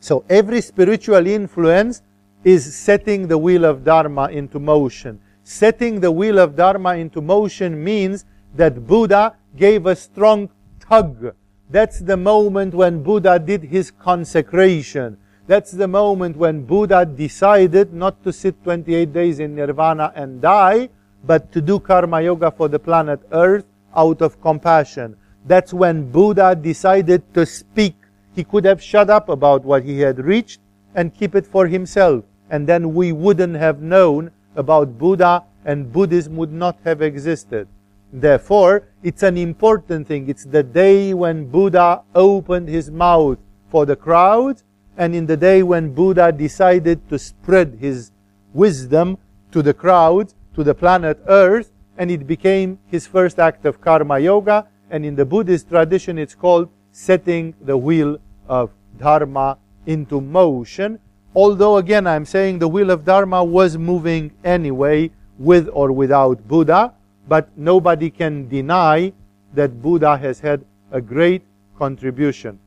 [0.00, 2.02] So every spiritual influence
[2.44, 5.20] is setting the wheel of Dharma into motion.
[5.44, 11.34] Setting the wheel of Dharma into motion means that Buddha gave a strong tug
[11.70, 15.16] that's the moment when Buddha did his consecration.
[15.50, 20.90] That's the moment when Buddha decided not to sit 28 days in nirvana and die,
[21.24, 23.64] but to do karma yoga for the planet Earth
[23.96, 25.16] out of compassion.
[25.44, 27.96] That's when Buddha decided to speak.
[28.32, 30.60] He could have shut up about what he had reached
[30.94, 32.22] and keep it for himself.
[32.48, 37.66] And then we wouldn't have known about Buddha and Buddhism would not have existed.
[38.12, 40.28] Therefore, it's an important thing.
[40.28, 44.62] It's the day when Buddha opened his mouth for the crowd,
[45.00, 48.12] and in the day when Buddha decided to spread his
[48.52, 49.16] wisdom
[49.50, 54.18] to the crowd, to the planet Earth, and it became his first act of karma
[54.18, 60.98] yoga, and in the Buddhist tradition it's called setting the wheel of Dharma into motion.
[61.34, 66.92] Although again I'm saying the wheel of Dharma was moving anyway with or without Buddha,
[67.26, 69.14] but nobody can deny
[69.54, 71.42] that Buddha has had a great
[71.78, 72.58] contribution.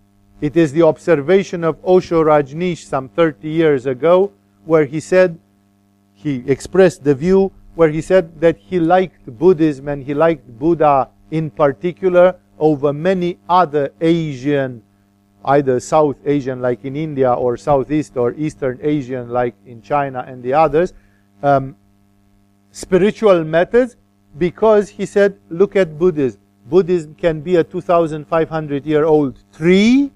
[0.44, 4.34] It is the observation of Osho Rajneesh some 30 years ago,
[4.66, 5.40] where he said,
[6.14, 11.08] he expressed the view where he said that he liked Buddhism and he liked Buddha
[11.32, 14.84] in particular over many other Asian,
[15.46, 20.44] either South Asian like in India or Southeast or Eastern Asian like in China and
[20.44, 20.92] the others,
[21.42, 21.74] um,
[22.72, 23.96] spiritual methods
[24.38, 26.42] because he said, look at Buddhism.
[26.66, 30.12] Buddhism can be a 2,500 year old tree,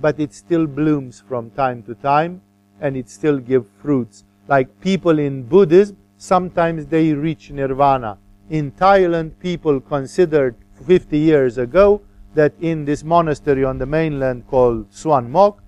[0.00, 2.40] but it still blooms from time to time
[2.80, 4.24] and it still gives fruits.
[4.48, 8.18] Like people in Buddhism, sometimes they reach nirvana.
[8.48, 12.00] In Thailand, people considered 50 years ago
[12.34, 15.62] that in this monastery on the mainland called Suan Mok,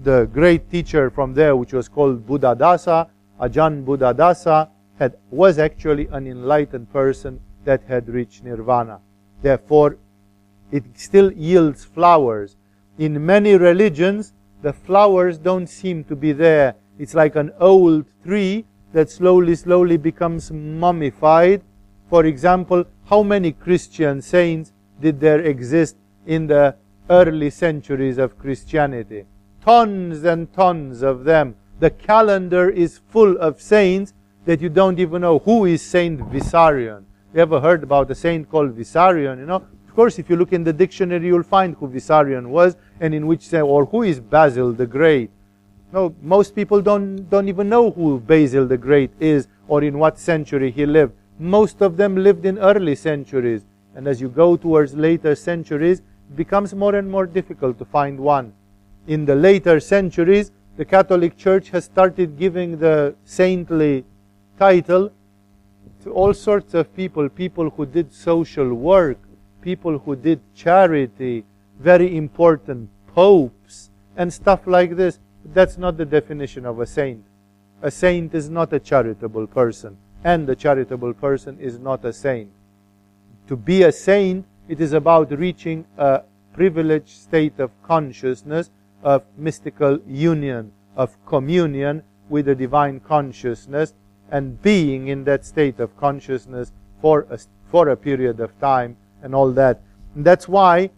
[0.00, 3.08] the great teacher from there, which was called Buddhadasa,
[3.40, 9.00] Ajahn Buddhadasa, had, was actually an enlightened person that had reached nirvana.
[9.42, 9.96] Therefore,
[10.70, 12.56] it still yields flowers.
[12.98, 16.74] In many religions, the flowers don't seem to be there.
[16.98, 21.62] It's like an old tree that slowly, slowly becomes mummified.
[22.10, 26.74] For example, how many Christian saints did there exist in the
[27.08, 29.26] early centuries of Christianity?
[29.64, 31.54] Tons and tons of them.
[31.78, 34.12] The calendar is full of saints
[34.44, 37.04] that you don't even know who is Saint Vissarion.
[37.32, 39.38] You ever heard about a saint called Vissarion?
[39.38, 39.66] You know,
[39.98, 43.52] course, if you look in the dictionary, you'll find who Vissarion was and in which
[43.52, 45.28] or who is Basil the Great.
[45.92, 50.16] No, most people don't don't even know who Basil the Great is or in what
[50.16, 51.14] century he lived.
[51.40, 53.64] Most of them lived in early centuries,
[53.96, 55.98] and as you go towards later centuries,
[56.30, 58.52] it becomes more and more difficult to find one.
[59.08, 64.04] In the later centuries, the Catholic Church has started giving the saintly
[64.60, 65.10] title
[66.04, 69.18] to all sorts of people people who did social work,
[69.68, 71.44] people who did charity,
[71.78, 75.18] very important popes, and stuff like this.
[75.44, 77.22] That's not the definition of a saint.
[77.82, 82.50] A saint is not a charitable person, and a charitable person is not a saint.
[83.48, 86.22] To be a saint, it is about reaching a
[86.54, 88.70] privileged state of consciousness,
[89.02, 93.92] of mystical union, of communion with the divine consciousness,
[94.30, 97.38] and being in that state of consciousness for a,
[97.70, 99.80] for a period of time and all that.
[100.14, 100.90] And that's why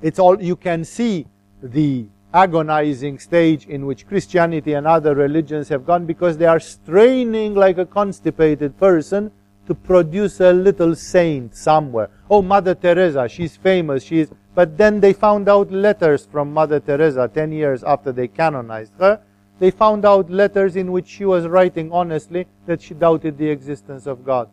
[0.00, 1.26] it's all you can see
[1.62, 7.54] the agonizing stage in which Christianity and other religions have gone because they are straining
[7.54, 9.30] like a constipated person
[9.66, 12.10] to produce a little saint somewhere.
[12.28, 17.30] Oh, Mother Teresa, she's famous, she's but then they found out letters from Mother Teresa
[17.32, 19.20] 10 years after they canonized her
[19.62, 24.08] they found out letters in which she was writing honestly that she doubted the existence
[24.08, 24.50] of God.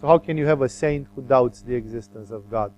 [0.00, 2.72] So how can you have a saint who doubts the existence of God?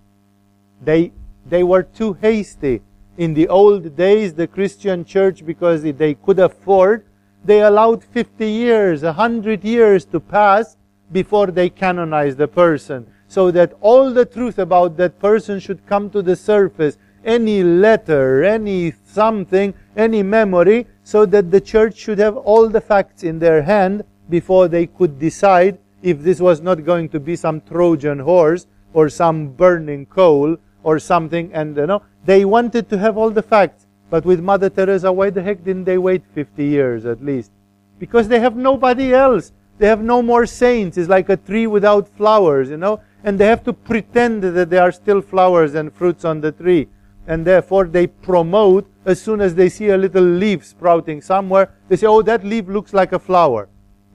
[0.82, 1.12] They,
[1.46, 2.82] they were too hasty.
[3.16, 7.04] In the old days, the Christian church, because they could afford,
[7.44, 10.76] they allowed 50 years, 100 years to pass
[11.12, 13.06] before they canonized the person.
[13.28, 16.98] So that all the truth about that person should come to the surface.
[17.24, 23.22] Any letter, any something any memory, so that the church should have all the facts
[23.22, 27.60] in their hand before they could decide if this was not going to be some
[27.60, 31.52] Trojan horse or some burning coal or something.
[31.52, 33.86] And you know, they wanted to have all the facts.
[34.10, 37.50] But with Mother Teresa, why the heck didn't they wait 50 years at least?
[37.98, 39.52] Because they have nobody else.
[39.78, 40.98] They have no more saints.
[40.98, 43.00] It's like a tree without flowers, you know?
[43.24, 46.88] And they have to pretend that there are still flowers and fruits on the tree
[47.26, 51.96] and therefore they promote as soon as they see a little leaf sprouting somewhere, they
[51.96, 53.68] say, oh, that leaf looks like a flower.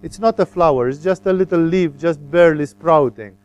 [0.04, 3.36] It's not a flower, it's just a little leaf just barely sprouting.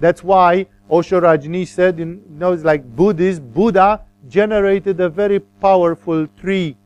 [0.00, 6.26] That's why Osho Rajneesh said, you know, it's like Buddhist, Buddha generated a very powerful
[6.40, 6.76] tree.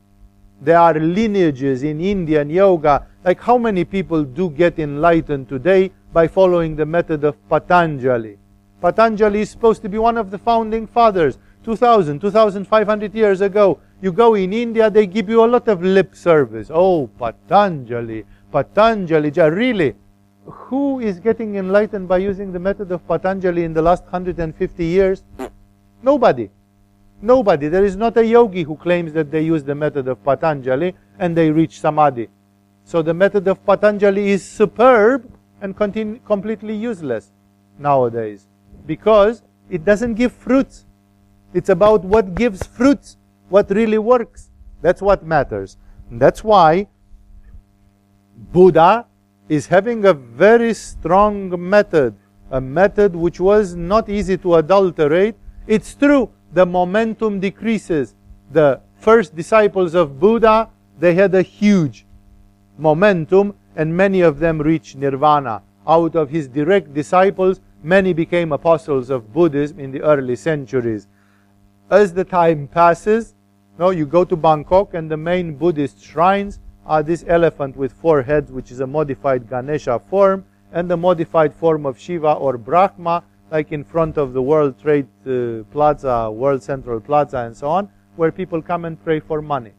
[0.61, 3.07] There are lineages in Indian yoga.
[3.23, 8.37] Like how many people do get enlightened today by following the method of Patanjali?
[8.81, 11.39] Patanjali is supposed to be one of the founding fathers.
[11.63, 13.79] 2000, 2500 years ago.
[13.99, 16.69] You go in India, they give you a lot of lip service.
[16.71, 18.23] Oh, Patanjali,
[18.55, 19.95] Patanjali, really?
[20.45, 25.23] who is getting enlightened by using the method of Patanjali in the last 150 years?
[26.01, 26.49] Nobody.
[27.21, 27.67] Nobody.
[27.67, 31.35] There is not a yogi who claims that they use the method of Patanjali and
[31.35, 32.29] they reach samadhi.
[32.85, 35.29] So the method of Patanjali is superb
[35.59, 37.33] and completely useless
[37.77, 38.47] nowadays
[38.85, 40.85] because it doesn't give fruits.
[41.53, 43.17] It's about what gives fruits,
[43.49, 44.49] what really works.
[44.81, 45.75] That's what matters.
[46.09, 46.87] And that's why
[48.35, 49.05] Buddha
[49.49, 52.15] is having a very strong method,
[52.51, 55.35] a method which was not easy to adulterate.
[55.67, 58.15] It's true, the momentum decreases.
[58.51, 60.69] The first disciples of Buddha,
[60.99, 62.05] they had a huge
[62.77, 65.61] momentum, and many of them reached nirvana.
[65.87, 71.07] Out of his direct disciples, many became apostles of Buddhism in the early centuries.
[71.89, 73.35] As the time passes,
[73.77, 78.21] no, you go to Bangkok and the main Buddhist shrines are this elephant with four
[78.21, 83.23] heads, which is a modified Ganesha form, and the modified form of Shiva or Brahma,
[83.51, 87.89] like in front of the World Trade uh, Plaza, World Central Plaza, and so on,
[88.15, 89.71] where people come and pray for money.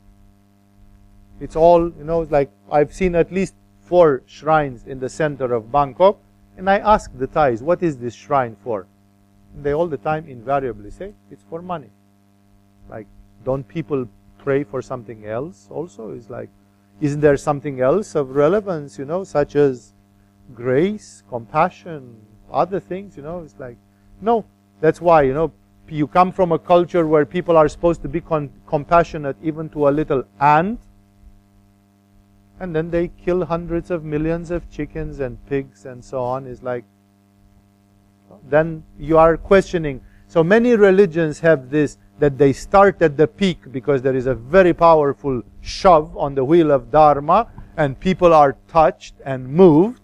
[1.40, 5.70] It's all, you know, like I've seen at least four shrines in the center of
[5.70, 6.18] Bangkok,
[6.56, 8.86] and I ask the Thais, what is this shrine for?
[9.54, 11.90] And they all the time invariably say, it's for money.
[12.88, 13.06] Like,
[13.44, 16.12] don't people pray for something else also?
[16.12, 16.48] It's like,
[17.00, 19.92] isn't there something else of relevance, you know, such as
[20.54, 22.16] grace, compassion,
[22.50, 23.40] other things, you know?
[23.40, 23.76] It's like,
[24.20, 24.44] no.
[24.80, 25.52] That's why, you know,
[25.88, 29.88] you come from a culture where people are supposed to be con- compassionate even to
[29.88, 30.80] a little ant,
[32.60, 36.46] and then they kill hundreds of millions of chickens and pigs and so on.
[36.46, 36.84] Is like,
[38.48, 40.00] then you are questioning.
[40.28, 44.34] So many religions have this that they start at the peak because there is a
[44.34, 50.00] very powerful shove on the wheel of Dharma and people are touched and moved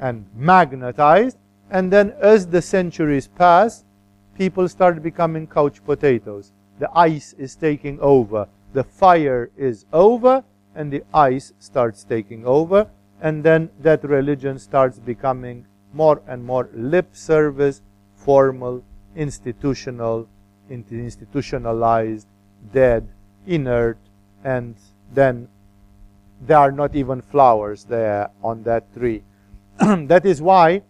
[0.00, 1.38] and magnetized.
[1.70, 3.84] And then as the centuries pass,
[4.36, 6.52] people start becoming couch potatoes.
[6.78, 8.48] The ice is taking over.
[8.72, 10.44] The fire is over
[10.74, 12.88] and the ice starts taking over.
[13.22, 17.80] And then that religion starts becoming more and more lip service,
[18.14, 18.84] formal,
[19.16, 20.28] institutional,
[20.68, 22.26] institutionalized,
[22.72, 23.08] dead,
[23.46, 23.98] inert,
[24.44, 24.76] and
[25.12, 25.48] then
[26.40, 29.22] there are not even flowers there on that tree.
[29.78, 30.82] that is why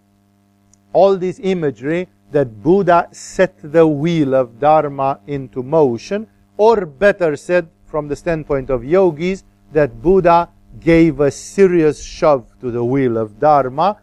[0.92, 7.68] all this imagery that Buddha set the wheel of Dharma into motion, or better said,
[7.86, 10.48] from the standpoint of yogis, that Buddha
[10.80, 13.98] gave a serious shove to the wheel of Dharma,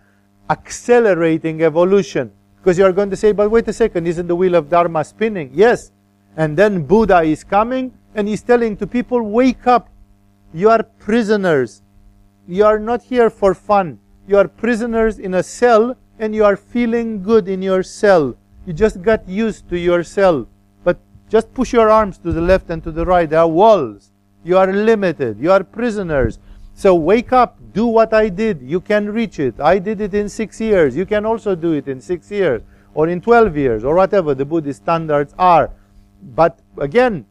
[0.50, 2.32] accelerating evolution.
[2.64, 5.04] Because you are going to say, but wait a second, isn't the wheel of Dharma
[5.04, 5.52] spinning?
[5.54, 5.92] Yes.
[6.38, 9.90] And then Buddha is coming and he's telling to people, wake up.
[10.54, 11.82] You are prisoners.
[12.48, 14.00] You are not here for fun.
[14.30, 18.34] You are prisoners in a cell and you are feeling good in your cell.
[18.66, 20.48] You just got used to your cell.
[20.86, 23.30] But just push your arms to the left and to the right.
[23.30, 24.10] There are walls.
[24.46, 25.38] You are limited.
[25.38, 26.40] You are prisoners.
[26.74, 28.62] So wake up, do what I did.
[28.62, 29.60] You can reach it.
[29.60, 30.96] I did it in six years.
[30.96, 32.62] You can also do it in six years
[32.94, 35.72] or in 12 years or whatever the Buddhist standards are.
[36.36, 37.26] But again,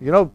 [0.00, 0.32] you know,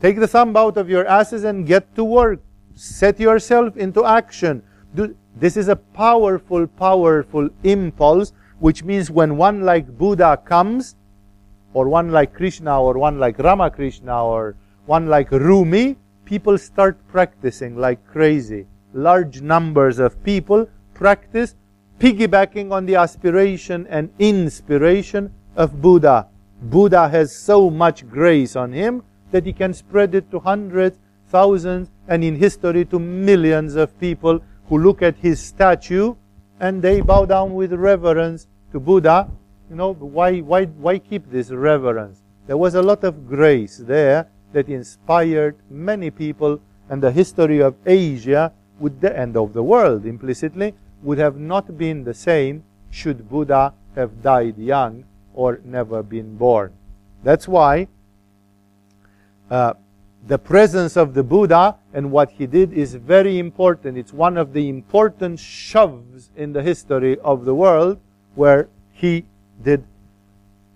[0.00, 2.40] take the thumb out of your asses and get to work.
[2.74, 4.62] Set yourself into action.
[4.94, 10.96] Do, this is a powerful, powerful impulse, which means when one like Buddha comes,
[11.74, 15.96] or one like Krishna, or one like Ramakrishna, or one like Rumi,
[16.28, 18.66] people start practicing like crazy.
[18.92, 21.54] Large numbers of people practice
[21.98, 26.28] piggybacking on the aspiration and inspiration of Buddha.
[26.60, 30.98] Buddha has so much grace on him that he can spread it to hundreds,
[31.30, 36.14] thousands, and in history to millions of people who look at his statue
[36.60, 39.30] and they bow down with reverence to Buddha.
[39.70, 42.20] You know, why, why, why keep this reverence?
[42.46, 47.74] There was a lot of grace there that inspired many people, and the history of
[47.86, 53.28] Asia, with the end of the world implicitly, would have not been the same should
[53.28, 56.72] Buddha have died young or never been born.
[57.22, 57.88] That's why
[59.50, 59.74] uh,
[60.26, 63.96] the presence of the Buddha and what he did is very important.
[63.96, 68.00] It's one of the important shoves in the history of the world
[68.34, 69.24] where he
[69.62, 69.84] did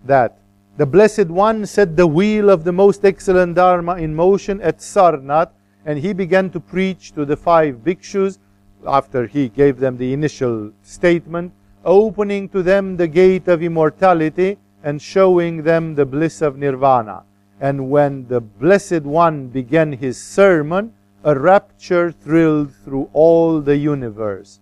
[0.05, 0.39] that.
[0.79, 5.51] The Blessed One set the wheel of the most excellent Dharma in motion at Sarnath,
[5.85, 8.39] and he began to preach to the five bhikshus
[8.87, 11.53] after he gave them the initial statement,
[11.85, 17.25] opening to them the gate of immortality and showing them the bliss of nirvana.
[17.61, 24.59] And when the Blessed One began his sermon, a rapture thrilled through all the universe.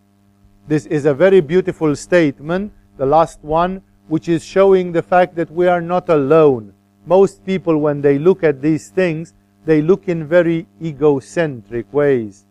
[0.66, 5.48] This is a very beautiful statement, the last one, which is showing the fact that
[5.52, 6.74] we are not alone.
[7.06, 9.34] Most people, when they look at these things,
[9.64, 12.44] they look in very egocentric ways.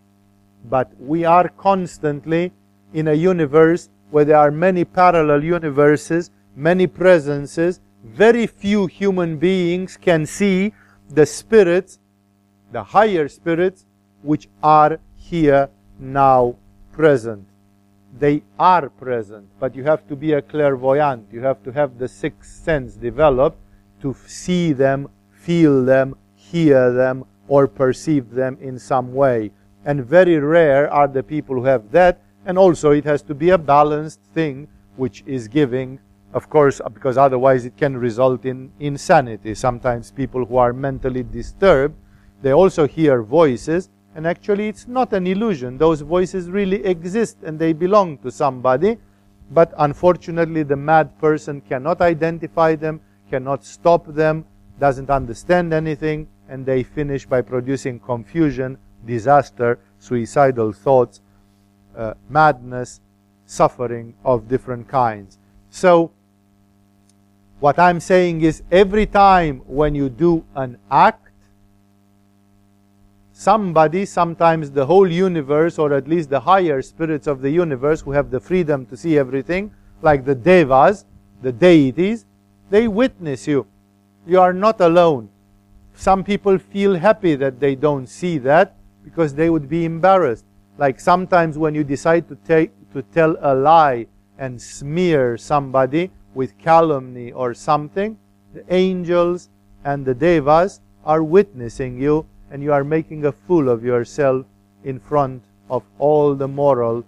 [0.69, 2.53] But we are constantly
[2.93, 7.81] in a universe where there are many parallel universes, many presences.
[8.05, 10.71] Very few human beings can see
[11.09, 11.99] the spirits,
[12.71, 13.85] the higher spirits,
[14.21, 16.55] which are here now
[16.93, 17.48] present.
[18.19, 21.27] They are present, but you have to be a clairvoyant.
[21.31, 23.57] You have to have the sixth sense developed
[24.01, 29.51] to see them, feel them, hear them, or perceive them in some way.
[29.85, 32.21] And very rare are the people who have that.
[32.45, 34.67] And also, it has to be a balanced thing,
[34.97, 35.99] which is giving,
[36.33, 39.55] of course, uh, because otherwise it can result in insanity.
[39.55, 41.95] Sometimes people who are mentally disturbed,
[42.41, 45.77] they also hear voices, and actually it's not an illusion.
[45.77, 48.97] Those voices really exist and they belong to somebody.
[49.51, 54.45] But unfortunately, the mad person cannot identify them, cannot stop them,
[54.79, 61.21] doesn't understand anything, and they finish by producing confusion, disaster, suicidal thoughts,
[61.97, 63.01] uh, madness,
[63.45, 65.39] suffering of different kinds.
[65.69, 66.11] So,
[67.59, 71.28] what I'm saying is every time when you do an act,
[73.39, 78.11] somebody, sometimes the whole universe, or at least the higher spirits of the universe who
[78.11, 79.71] have the freedom to see everything,
[80.01, 81.05] like the devas,
[81.41, 82.25] the deities,
[82.69, 83.65] they witness you.
[84.27, 85.29] You are not alone.
[85.95, 88.75] Some people feel happy that they don't see that
[89.05, 90.43] because they would be embarrassed.
[90.77, 96.57] Like sometimes when you decide to take to tell a lie and smear somebody with
[96.57, 98.17] calumny or something,
[98.53, 99.49] the angels
[99.85, 104.45] and the devas are witnessing you and you are making a fool of yourself
[104.83, 107.03] in front of all the moral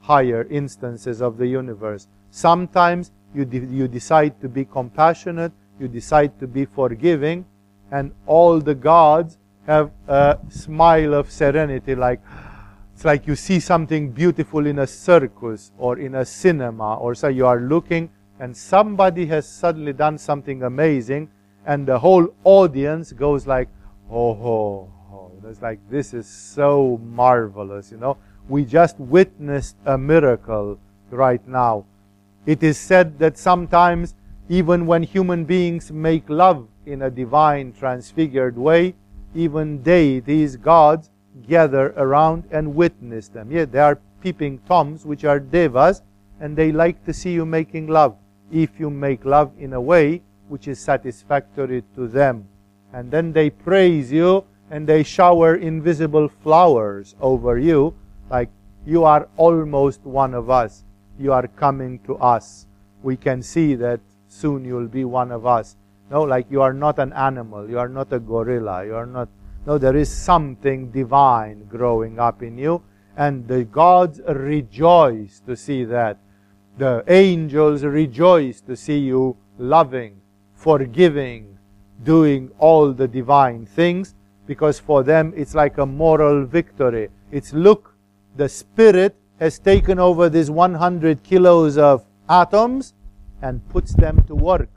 [0.00, 2.06] higher instances of the universe.
[2.30, 7.44] Sometimes you, de- you decide to be compassionate, you decide to be forgiving,
[7.90, 12.20] and all the gods have a smile of serenity, like
[12.92, 17.28] it's like you see something beautiful in a circus or in a cinema, or so
[17.28, 21.30] you are looking and somebody has suddenly done something amazing,
[21.66, 23.68] and the whole audience goes like,
[24.10, 25.32] oh, oh, oh.
[25.48, 28.16] It's like, this is so marvelous, you know.
[28.48, 30.78] We just witnessed a miracle
[31.10, 31.86] right now.
[32.46, 34.14] It is said that sometimes,
[34.48, 38.94] even when human beings make love in a divine, transfigured way,
[39.34, 41.10] even they, these gods,
[41.48, 43.50] gather around and witness them.
[43.50, 46.02] Yeah, they are peeping toms, which are devas,
[46.40, 48.16] and they like to see you making love.
[48.52, 52.46] If you make love in a way which is satisfactory to them.
[52.94, 57.92] And then they praise you and they shower invisible flowers over you,
[58.30, 58.50] like
[58.86, 60.84] you are almost one of us.
[61.18, 62.66] You are coming to us.
[63.02, 65.76] We can see that soon you'll be one of us.
[66.08, 69.28] No, like you are not an animal, you are not a gorilla, you are not
[69.66, 72.82] no, there is something divine growing up in you,
[73.16, 76.18] and the gods rejoice to see that.
[76.76, 80.20] The angels rejoice to see you loving,
[80.54, 81.53] forgiving,
[82.02, 84.14] doing all the divine things,
[84.46, 87.08] because for them it's like a moral victory.
[87.30, 87.94] It's look,
[88.36, 92.94] the Spirit has taken over these 100 kilos of atoms
[93.42, 94.68] and puts them to work.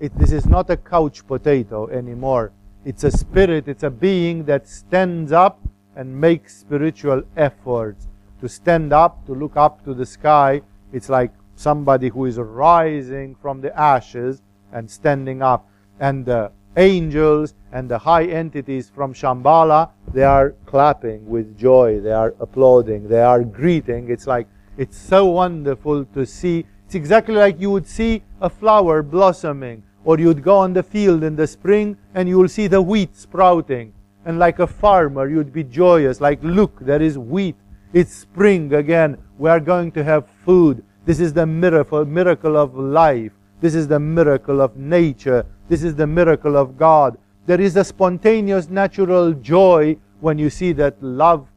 [0.00, 2.52] It, this is not a couch potato anymore.
[2.84, 5.60] It's a spirit, it's a being that stands up
[5.94, 8.08] and makes spiritual efforts.
[8.40, 13.36] To stand up, to look up to the sky, it's like somebody who is rising
[13.36, 14.42] from the ashes
[14.72, 15.68] and standing up.
[16.02, 22.10] And the angels and the high entities from Shambhala, they are clapping with joy, they
[22.10, 24.10] are applauding, they are greeting.
[24.10, 26.66] It's like, it's so wonderful to see.
[26.86, 31.22] It's exactly like you would see a flower blossoming or you'd go on the field
[31.22, 33.92] in the spring and you will see the wheat sprouting.
[34.24, 37.56] And like a farmer, you'd be joyous, like, look, there is wheat.
[37.92, 39.18] It's spring again.
[39.38, 40.84] We are going to have food.
[41.04, 43.32] This is the miracle, miracle of life.
[43.60, 45.46] This is the miracle of nature.
[45.68, 47.18] This is the miracle of God.
[47.46, 51.48] There is a spontaneous natural joy when you see that love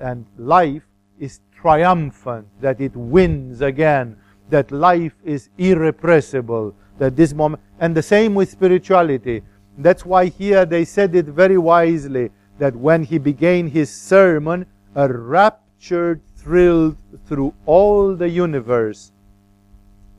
[0.00, 0.82] and life
[1.18, 4.16] is triumphant, that it wins again,
[4.48, 9.42] that life is irrepressible, that this moment, and the same with spirituality.
[9.78, 15.08] That's why here they said it very wisely that when he began his sermon, a
[15.08, 16.96] rapture thrilled
[17.26, 19.12] through all the universe.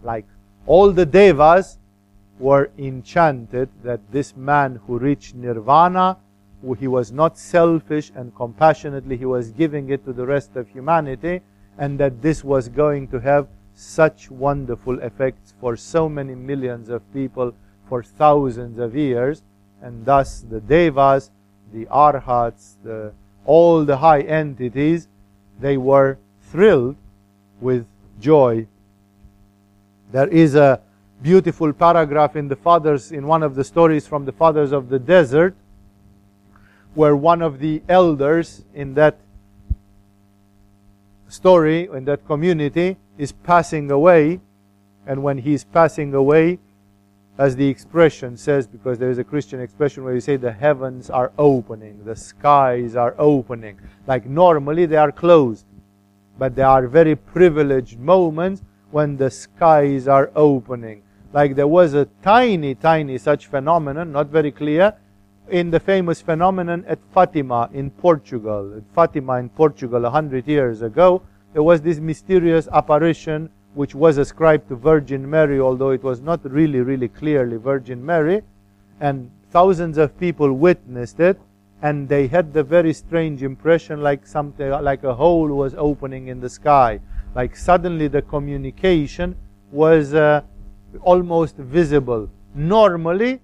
[0.04, 0.26] Like
[0.66, 1.78] all the devas
[2.42, 6.18] were enchanted that this man who reached nirvana,
[6.80, 11.42] he was not selfish and compassionately he was giving it to the rest of humanity,
[11.78, 17.02] and that this was going to have such wonderful effects for so many millions of
[17.14, 17.54] people
[17.88, 19.44] for thousands of years,
[19.82, 21.32] and thus the devas,
[21.74, 23.14] the arhats, the,
[23.46, 25.08] all the high entities,
[25.60, 26.96] they were thrilled
[27.60, 27.86] with
[28.20, 28.68] joy.
[30.12, 30.82] There is a
[31.22, 35.00] beautiful paragraph in the fathers, in one of the stories from the fathers of the
[35.00, 35.56] desert,
[36.94, 39.18] where one of the elders in that
[41.28, 44.40] story, in that community, is passing away.
[45.08, 46.60] And when he is passing away,
[47.38, 51.10] as the expression says, because there is a Christian expression where you say the heavens
[51.10, 53.80] are opening, the skies are opening.
[54.06, 55.66] Like normally they are closed,
[56.38, 58.62] but there are very privileged moments
[58.92, 61.02] when the skies are opening.
[61.34, 64.94] Like there was a tiny, tiny such phenomenon, not very clear,
[65.50, 68.74] in the famous phenomenon at Fatima in Portugal.
[68.78, 71.22] At Fatima in Portugal, a hundred years ago,
[71.54, 76.40] there was this mysterious apparition which was ascribed to Virgin Mary, although it was not
[76.44, 78.42] really, really clearly Virgin Mary.
[79.00, 81.40] And thousands of people witnessed it,
[81.82, 86.40] and they had the very strange impression like something, like a hole was opening in
[86.40, 87.00] the sky.
[87.34, 89.36] Like suddenly the communication
[89.72, 90.42] was uh,
[91.02, 92.30] almost visible.
[92.56, 93.42] Normally,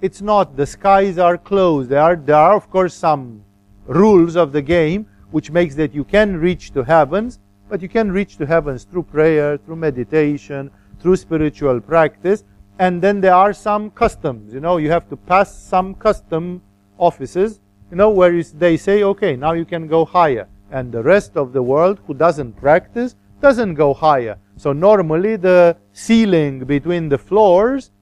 [0.00, 0.56] it's not.
[0.56, 1.90] The skies are closed.
[1.90, 3.44] There are, there are, of course, some
[3.86, 7.38] rules of the game which makes that you can reach to heavens,
[7.68, 10.70] but you can reach to heavens through prayer, through meditation,
[11.00, 12.44] through spiritual practice.
[12.78, 14.52] And then there are some customs.
[14.52, 16.62] You know, you have to pass some custom
[16.98, 20.48] offices, you know, where they say, okay, now you can go higher.
[20.70, 24.38] And the rest of the world who doesn't practice doesn't go higher.
[24.60, 27.92] So normally the ceiling between the floors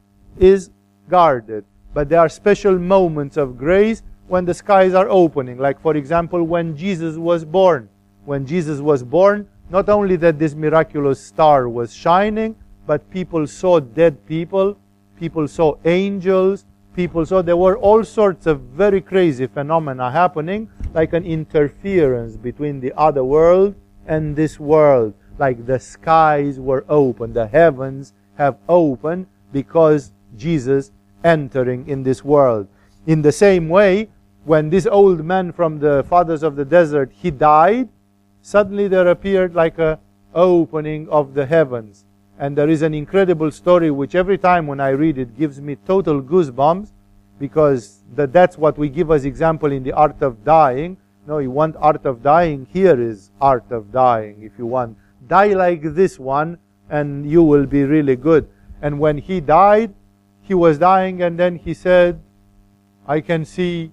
[0.40, 0.70] is
[1.08, 1.64] guarded.
[1.94, 5.58] But there are special moments of grace when the skies are opening.
[5.58, 7.88] Like, for example, when Jesus was born.
[8.24, 12.56] When Jesus was born, not only that this miraculous star was shining,
[12.88, 14.76] but people saw dead people,
[15.16, 21.12] people saw angels, people saw there were all sorts of very crazy phenomena happening, like
[21.12, 23.76] an interference between the other world
[24.08, 25.14] and this world.
[25.38, 30.92] Like the skies were open, the heavens have opened because Jesus
[31.24, 32.68] entering in this world.
[33.06, 34.08] In the same way,
[34.44, 37.88] when this old man from the fathers of the desert, he died,
[38.42, 39.98] suddenly there appeared like a
[40.34, 42.04] opening of the heavens.
[42.38, 45.76] And there is an incredible story which every time when I read it gives me
[45.86, 46.92] total goosebumps
[47.38, 50.96] because that, that's what we give as example in the art of dying.
[51.26, 52.66] No, you want art of dying?
[52.72, 54.96] Here is art of dying if you want.
[55.28, 56.58] Die like this one
[56.90, 58.48] and you will be really good.
[58.82, 59.94] And when he died,
[60.42, 62.20] he was dying and then he said,
[63.06, 63.92] I can see,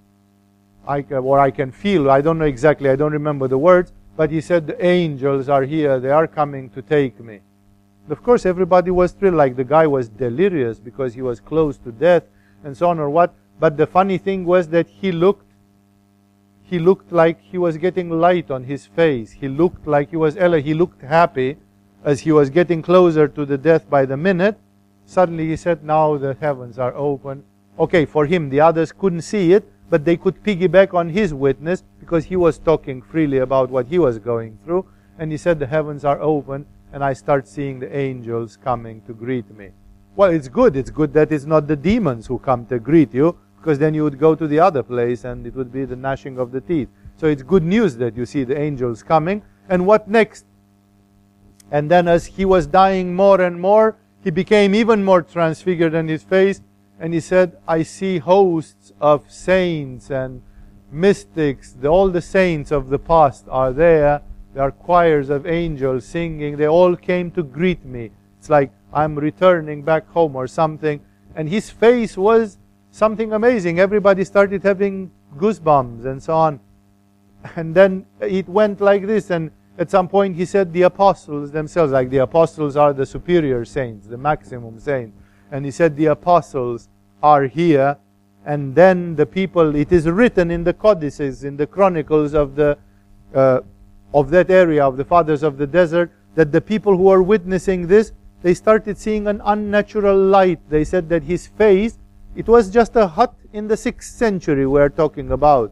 [0.87, 4.31] I, or I can feel, I don't know exactly, I don't remember the words, but
[4.31, 7.41] he said, the angels are here, they are coming to take me.
[8.09, 11.91] Of course, everybody was thrilled, like the guy was delirious because he was close to
[11.91, 12.23] death
[12.63, 13.33] and so on or what.
[13.59, 15.44] But the funny thing was that he looked,
[16.67, 19.31] he looked like he was getting light on his face.
[19.31, 21.57] He looked like he was, he looked happy
[22.03, 24.57] as he was getting closer to the death by the minute.
[25.05, 27.43] Suddenly he said, now the heavens are open.
[27.77, 31.83] Okay, for him, the others couldn't see it, but they could piggyback on his witness
[31.99, 34.85] because he was talking freely about what he was going through.
[35.19, 39.13] And he said, the heavens are open, and I start seeing the angels coming to
[39.13, 39.69] greet me.
[40.15, 40.75] Well, it's good.
[40.75, 44.03] It's good that it's not the demons who come to greet you, because then you
[44.03, 46.87] would go to the other place and it would be the gnashing of the teeth.
[47.17, 49.41] So it's good news that you see the angels coming.
[49.67, 50.45] And what next?
[51.71, 56.07] And then as he was dying more and more, he became even more transfigured in
[56.07, 56.61] his face,
[56.99, 60.43] and he said, I see hosts of saints and
[60.91, 64.21] mystics, the, all the saints of the past are there.
[64.53, 66.57] There are choirs of angels singing.
[66.57, 68.11] They all came to greet me.
[68.37, 71.01] It's like I'm returning back home or something.
[71.35, 72.59] And his face was
[72.95, 73.77] something amazing.
[73.77, 76.61] Everybody started having goosebumps and so on.
[77.57, 81.91] And then it went like this, and at some point, he said the apostles themselves,
[81.91, 85.17] like the apostles are the superior saints, the maximum saints.
[85.51, 86.87] And he said the apostles
[87.21, 87.97] are here.
[88.45, 92.77] And then the people, it is written in the codices, in the chronicles of the
[93.33, 93.59] uh,
[94.13, 97.87] of that area of the fathers of the desert, that the people who are witnessing
[97.87, 100.59] this, they started seeing an unnatural light.
[100.69, 101.97] They said that his face,
[102.35, 105.71] it was just a hut in the sixth century we're talking about.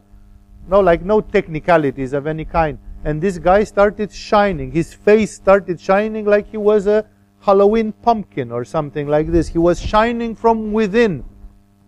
[0.68, 4.72] No, like no technicalities of any kind and this guy started shining.
[4.72, 7.04] His face started shining like he was a
[7.40, 9.46] Halloween pumpkin or something like this.
[9.48, 11.22] He was shining from within.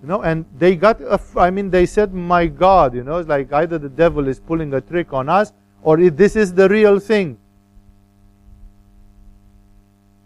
[0.03, 3.29] You know, and they got, a, I mean, they said, my God, you know, it's
[3.29, 7.01] like either the devil is pulling a trick on us or this is the real
[7.01, 7.39] thing.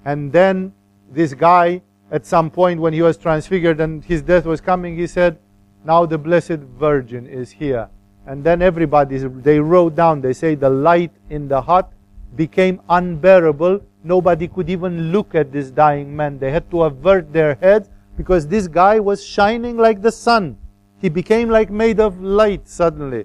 [0.04, 0.72] And then
[1.12, 5.06] this guy, at some point when he was transfigured and his death was coming, he
[5.06, 5.38] said,
[5.84, 7.88] Now the Blessed Virgin is here.
[8.26, 11.92] And then everybody, they wrote down, they say the light in the hut
[12.36, 13.80] became unbearable.
[14.02, 16.38] Nobody could even look at this dying man.
[16.38, 20.58] They had to avert their heads because this guy was shining like the sun.
[21.00, 23.24] He became like made of light suddenly.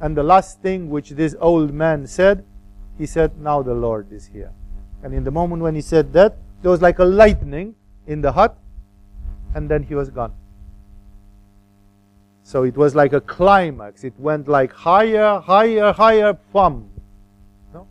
[0.00, 2.44] And the last thing which this old man said,
[2.96, 4.52] he said, Now the Lord is here.
[5.02, 7.74] And in the moment when he said that, there was like a lightning
[8.08, 8.56] in the hut,
[9.54, 10.32] and then he was gone.
[12.42, 14.04] So it was like a climax.
[14.04, 16.88] It went like higher, higher, higher, pum.
[17.74, 17.86] No?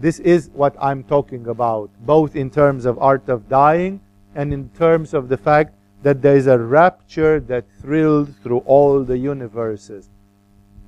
[0.00, 4.00] This is what I'm talking about, both in terms of art of dying
[4.34, 9.04] and in terms of the fact that there is a rapture that thrilled through all
[9.04, 10.08] the universes.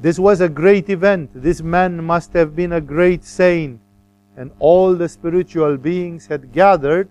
[0.00, 1.30] This was a great event.
[1.34, 3.80] This man must have been a great saint.
[4.36, 7.10] And all the spiritual beings had gathered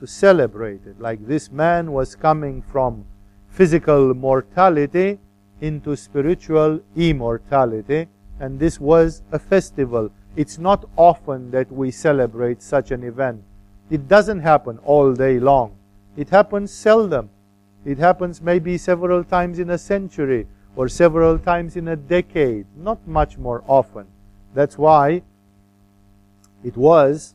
[0.00, 1.00] to celebrate it.
[1.00, 3.04] Like this man was coming from
[3.48, 5.18] physical mortality
[5.60, 8.08] into spiritual immortality.
[8.40, 10.10] And this was a festival.
[10.36, 13.42] It's not often that we celebrate such an event.
[13.90, 15.76] It doesn't happen all day long.
[16.16, 17.30] It happens seldom.
[17.84, 20.46] It happens maybe several times in a century
[20.76, 24.06] or several times in a decade, not much more often.
[24.54, 25.22] That's why
[26.62, 27.34] it was,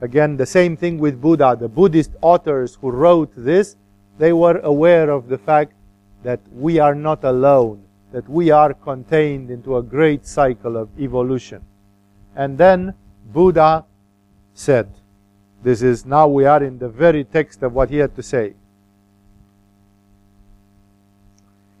[0.00, 1.56] again, the same thing with Buddha.
[1.58, 3.76] The Buddhist authors who wrote this,
[4.18, 5.72] they were aware of the fact
[6.22, 7.82] that we are not alone,
[8.12, 11.62] that we are contained into a great cycle of evolution.
[12.34, 12.94] And then
[13.32, 13.84] Buddha
[14.54, 14.88] said,
[15.62, 18.54] this is now we are in the very text of what he had to say.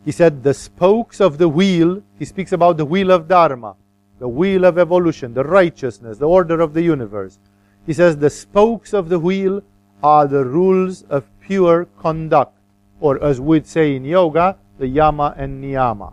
[0.04, 3.74] He said, the spokes of the wheel, he speaks about the wheel of Dharma,
[4.18, 7.38] the wheel of evolution, the righteousness, the order of the universe.
[7.86, 9.62] He says, the spokes of the wheel
[10.02, 12.52] are the rules of pure conduct,
[13.00, 16.12] or as we'd say in yoga, the yama and niyama.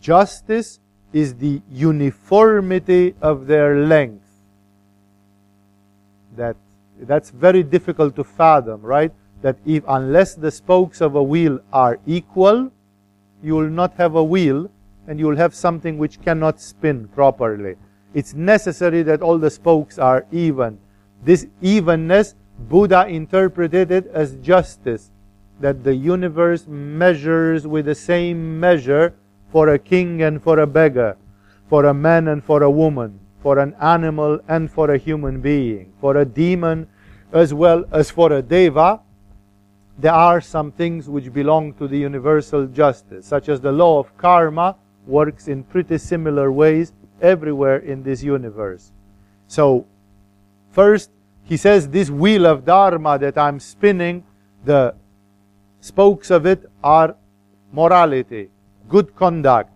[0.00, 0.80] Justice
[1.12, 4.26] is the uniformity of their length.
[6.36, 6.56] That
[7.00, 9.12] that's very difficult to fathom, right?
[9.42, 12.70] That if unless the spokes of a wheel are equal,
[13.42, 14.70] you will not have a wheel
[15.08, 17.76] and you will have something which cannot spin properly.
[18.12, 20.78] It's necessary that all the spokes are even.
[21.22, 22.34] This evenness,
[22.68, 25.10] Buddha interpreted it as justice,
[25.60, 29.14] that the universe measures with the same measure
[29.52, 31.16] for a king and for a beggar,
[31.68, 35.92] for a man and for a woman, for an animal and for a human being,
[36.00, 36.86] for a demon
[37.32, 39.00] as well as for a deva,
[39.98, 44.16] there are some things which belong to the universal justice, such as the law of
[44.16, 48.92] karma works in pretty similar ways everywhere in this universe.
[49.46, 49.86] So,
[50.70, 51.10] first,
[51.44, 54.24] he says this wheel of Dharma that I'm spinning,
[54.64, 54.94] the
[55.80, 57.16] spokes of it are
[57.72, 58.50] morality,
[58.88, 59.70] good conduct.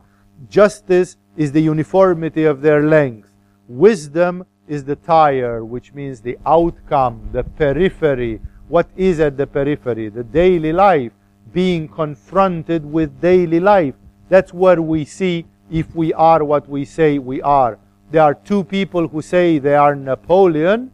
[0.49, 3.31] Justice is the uniformity of their length.
[3.67, 8.41] Wisdom is the tire, which means the outcome, the periphery.
[8.69, 10.09] What is at the periphery?
[10.09, 11.13] The daily life,
[11.53, 13.95] being confronted with daily life.
[14.29, 17.79] That's where we see if we are what we say we are.
[18.11, 20.91] There are two people who say they are Napoleon,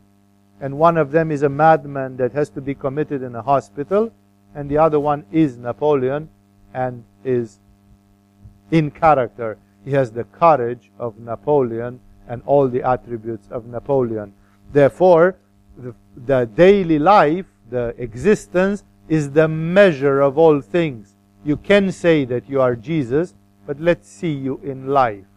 [0.61, 4.12] and one of them is a madman that has to be committed in a hospital,
[4.55, 6.29] and the other one is Napoleon
[6.73, 7.59] and is
[8.71, 9.59] in character.
[9.85, 14.33] He has the courage of Napoleon and all the attributes of Napoleon.
[14.73, 15.37] Therefore,
[15.77, 15.95] the,
[16.27, 21.16] the daily life, the existence, is the measure of all things.
[21.45, 23.35] You can say that you are Jesus,
[23.71, 25.31] but let's see you in life.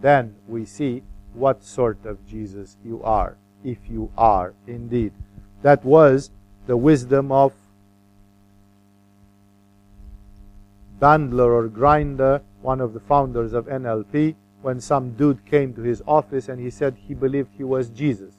[0.00, 1.02] Then we see
[1.34, 5.12] what sort of Jesus you are, if you are indeed.
[5.62, 6.30] That was
[6.68, 7.52] the wisdom of
[11.00, 16.00] Bandler or Grinder, one of the founders of NLP, when some dude came to his
[16.06, 18.36] office and he said he believed he was Jesus.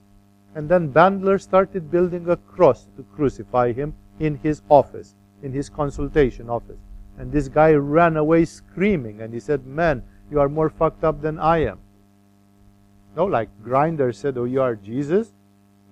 [0.55, 5.67] And then Bandler started building a cross to crucify him in his office, in his
[5.67, 6.79] consultation office.
[7.17, 11.21] And this guy ran away screaming and he said, Man, you are more fucked up
[11.21, 11.79] than I am.
[13.15, 15.33] No, like Grinder said, Oh, you are Jesus?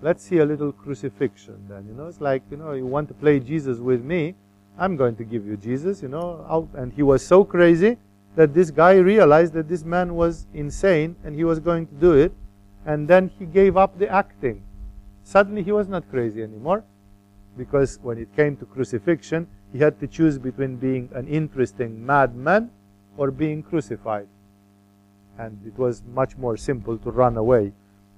[0.02, 1.86] Let's see a little crucifixion then.
[1.88, 4.34] You know, it's like, you know, you want to play Jesus with me,
[4.78, 6.68] I'm going to give you Jesus, you know.
[6.74, 7.98] And he was so crazy
[8.36, 12.14] that this guy realized that this man was insane and he was going to do
[12.14, 12.34] it.
[12.86, 14.64] And then he gave up the acting.
[15.24, 16.84] Suddenly he was not crazy anymore
[17.58, 22.70] because when it came to crucifixion, he had to choose between being an interesting madman
[23.18, 24.28] or being crucified.
[25.38, 27.72] And it was much more simple to run away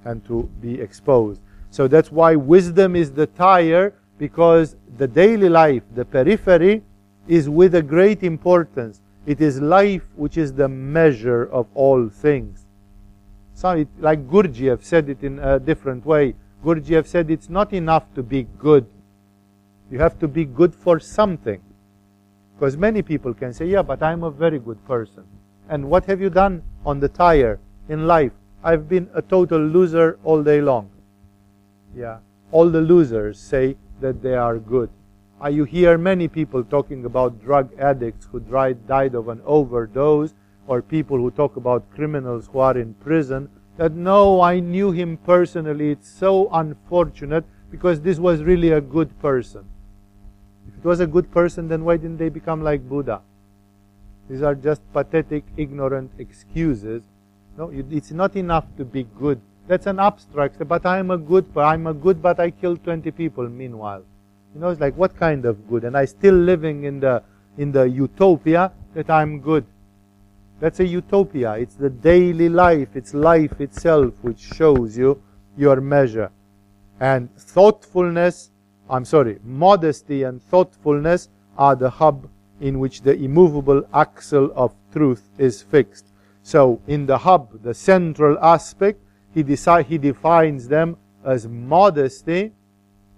[0.04, 1.42] and to be exposed.
[1.70, 6.84] So that's why wisdom is the tire, because the daily life, the periphery,
[7.28, 9.02] is with a great importance.
[9.26, 12.66] It is life which is the measure of all things.
[13.54, 16.36] So it, like Gurdjieff said it in a different way.
[16.66, 18.86] Gurdjieff said it's not enough to be good.
[19.94, 21.62] You have to be good for something.
[22.56, 25.24] Because many people can say, yeah, but I'm a very good person.
[25.70, 28.32] And what have you done on the tire in life?
[28.64, 30.90] I've been a total loser all day long.
[31.96, 32.18] Yeah.
[32.52, 34.90] All the losers say that they are good.
[35.40, 40.34] Uh, you hear many people talking about drug addicts who died, died of an overdose,
[40.66, 45.18] or people who talk about criminals who are in prison, that no, I knew him
[45.18, 45.92] personally.
[45.92, 49.66] It's so unfortunate because this was really a good person.
[50.84, 53.22] Was a good person, then why didn't they become like Buddha?
[54.30, 57.04] These are just pathetic, ignorant excuses.
[57.58, 59.40] No, it's not enough to be good.
[59.68, 60.66] That's an abstract.
[60.68, 61.46] But I'm a good.
[61.56, 63.48] I'm a good, but I killed 20 people.
[63.48, 64.04] Meanwhile,
[64.54, 65.84] you know, it's like what kind of good?
[65.84, 67.24] And I still living in the
[67.58, 69.66] in the utopia that I'm good.
[70.60, 71.54] That's a utopia.
[71.54, 72.90] It's the daily life.
[72.96, 75.22] It's life itself which shows you
[75.58, 76.32] your measure.
[77.00, 78.50] And thoughtfulness,
[78.90, 82.28] I'm sorry, modesty and thoughtfulness are the hub
[82.60, 86.08] in which the immovable axle of truth is fixed.
[86.44, 89.00] So in the hub, the central aspect,
[89.34, 92.52] he, he defines them as modesty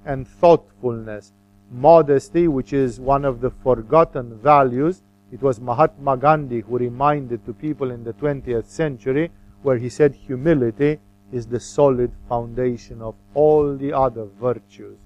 [0.05, 1.33] and thoughtfulness.
[1.71, 5.01] Modesty, which is one of the forgotten values,
[5.31, 9.31] it was Mahatma Gandhi who reminded to people in the 20th century
[9.63, 10.99] where he said humility
[11.31, 14.97] is the solid foundation of all the other virtues.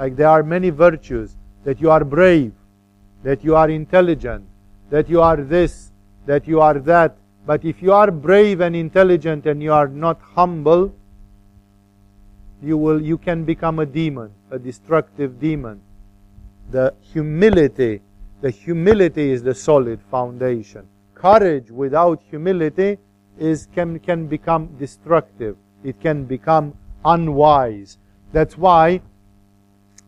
[0.00, 2.52] Like there are many virtues that you are brave,
[3.22, 4.46] that you are intelligent,
[4.88, 5.92] that you are this,
[6.24, 7.18] that you are that.
[7.44, 10.94] But if you are brave and intelligent and you are not humble,
[12.62, 15.82] you will you can become a demon, a destructive demon.
[16.70, 18.00] The humility,
[18.40, 20.88] the humility is the solid foundation.
[21.14, 22.96] Courage without humility
[23.38, 25.58] is can can become destructive.
[25.84, 26.72] It can become
[27.04, 27.98] unwise.
[28.32, 29.02] That's why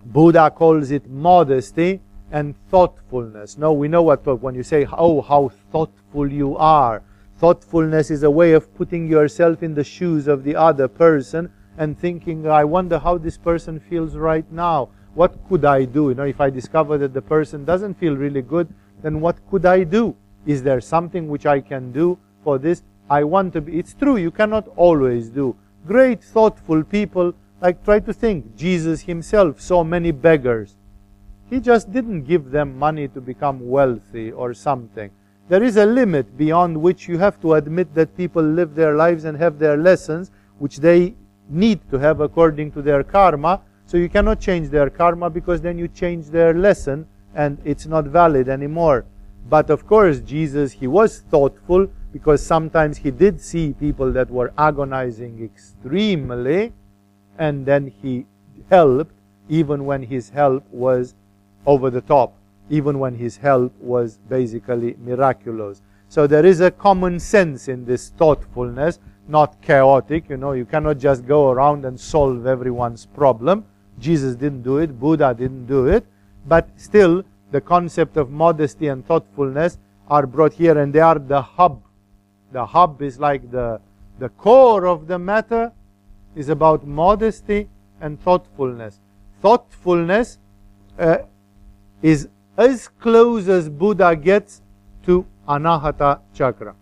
[0.04, 2.00] Buddha calls it modesty
[2.30, 3.58] and thoughtfulness.
[3.58, 7.02] No, we know what when you say, "Oh, how thoughtful you are."
[7.36, 11.98] Thoughtfulness is a way of putting yourself in the shoes of the other person and
[11.98, 14.90] thinking, I wonder how this person feels right now.
[15.14, 16.08] What could I do?
[16.10, 18.68] You know, if I discover that the person doesn't feel really good,
[19.02, 20.14] then what could I do?
[20.46, 22.82] Is there something which I can do for this?
[23.10, 23.78] I want to be.
[23.78, 25.56] It's true, you cannot always do.
[25.86, 28.56] Great, thoughtful people, like try to think.
[28.56, 30.76] Jesus himself saw many beggars.
[31.48, 35.10] He just didn't give them money to become wealthy or something.
[35.48, 39.24] There is a limit beyond which you have to admit that people live their lives
[39.24, 41.14] and have their lessons, which they
[41.48, 43.60] need to have according to their karma.
[43.86, 48.06] So you cannot change their karma because then you change their lesson and it's not
[48.06, 49.04] valid anymore.
[49.48, 54.52] But of course, Jesus, he was thoughtful because sometimes he did see people that were
[54.58, 56.72] agonizing extremely
[57.38, 58.26] and then he
[58.70, 59.12] helped
[59.48, 61.14] even when his help was
[61.66, 62.34] over the top,
[62.70, 65.82] even when his help was basically miraculous.
[66.08, 70.28] So there is a common sense in this thoughtfulness not chaotic.
[70.28, 73.64] You know, you cannot just go around and solve everyone's problem.
[73.98, 76.04] Jesus didn't do it, Buddha didn't do it,
[76.46, 79.78] but still the concept of modesty and thoughtfulness
[80.08, 81.82] are brought here and they are the hub.
[82.52, 83.80] The hub is like the,
[84.18, 85.72] the core of the matter
[86.34, 87.68] is about modesty
[88.00, 89.00] and thoughtfulness.
[89.40, 90.38] Thoughtfulness
[90.98, 91.18] uh,
[92.02, 94.62] is as close as Buddha gets
[95.06, 96.74] to Anahata Chakra.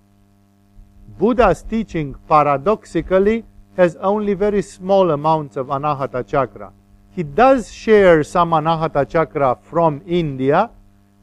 [1.18, 3.44] Buddha's teaching, paradoxically,
[3.76, 6.72] has only very small amounts of Anahata Chakra.
[7.12, 10.70] He does share some Anahata Chakra from India,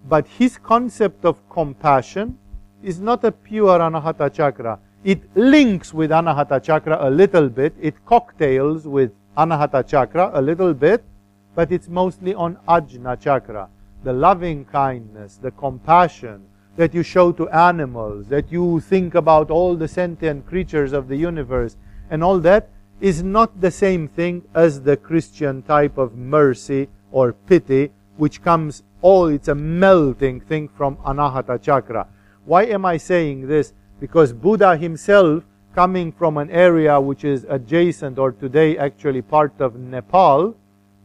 [0.07, 2.37] but his concept of compassion
[2.83, 4.79] is not a pure Anahata Chakra.
[5.07, 10.73] It links with Anahata Chakra a little bit, it cocktails with Anahata Chakra a little
[10.73, 11.01] bit,
[11.55, 13.69] but it's mostly on Ajna Chakra.
[14.03, 16.43] The loving kindness, the compassion,
[16.75, 21.15] that you show to animals, that you think about all the sentient creatures of the
[21.15, 21.77] universe,
[22.09, 22.67] and all that
[22.99, 28.83] is not the same thing as the Christian type of mercy or pity, which comes
[29.01, 32.09] all, it's a melting thing from Anahata Chakra.
[32.43, 33.71] Why am I saying this?
[33.99, 35.43] Because Buddha himself,
[35.73, 40.55] coming from an area which is adjacent or today actually part of Nepal,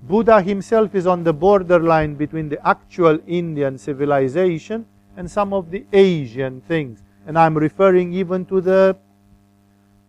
[0.03, 4.85] Buddha himself is on the borderline between the actual Indian civilization
[5.17, 7.03] and some of the Asian things.
[7.27, 8.97] And I'm referring even to the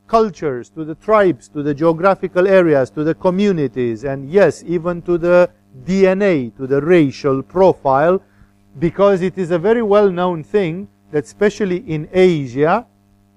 [0.08, 5.18] cultures, to the tribes, to the geographical areas, to the communities, and yes, even to
[5.18, 5.50] the
[5.86, 8.22] DNA, to the racial profile,
[8.80, 12.88] because it is a very well known thing that, especially in Asia,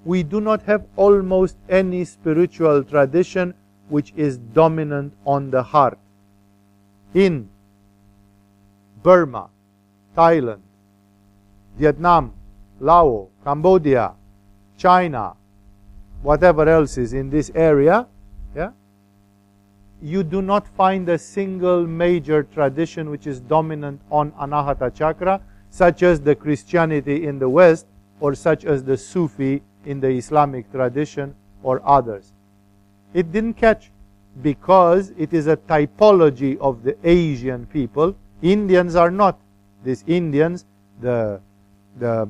[0.06, 3.52] we do not have almost any spiritual tradition
[3.90, 5.98] which is dominant on the heart.
[7.12, 7.50] In
[9.02, 9.50] Burma,
[10.16, 10.60] Thailand,
[11.76, 12.32] Vietnam,
[12.80, 14.14] Laos, Cambodia,
[14.78, 15.34] China,
[16.22, 18.06] whatever else is in this area,
[18.54, 18.70] yeah,
[20.00, 25.42] you do not find a single major tradition which is dominant on Anahata chakra,
[25.76, 27.86] such as the Christianity in the West
[28.18, 32.32] or such as the Sufi in the Islamic tradition or others.
[33.12, 33.90] It didn't catch
[34.40, 38.16] because it is a typology of the Asian people.
[38.40, 39.38] Indians are not.
[39.84, 40.64] These Indians,
[41.02, 41.42] the,
[41.98, 42.26] the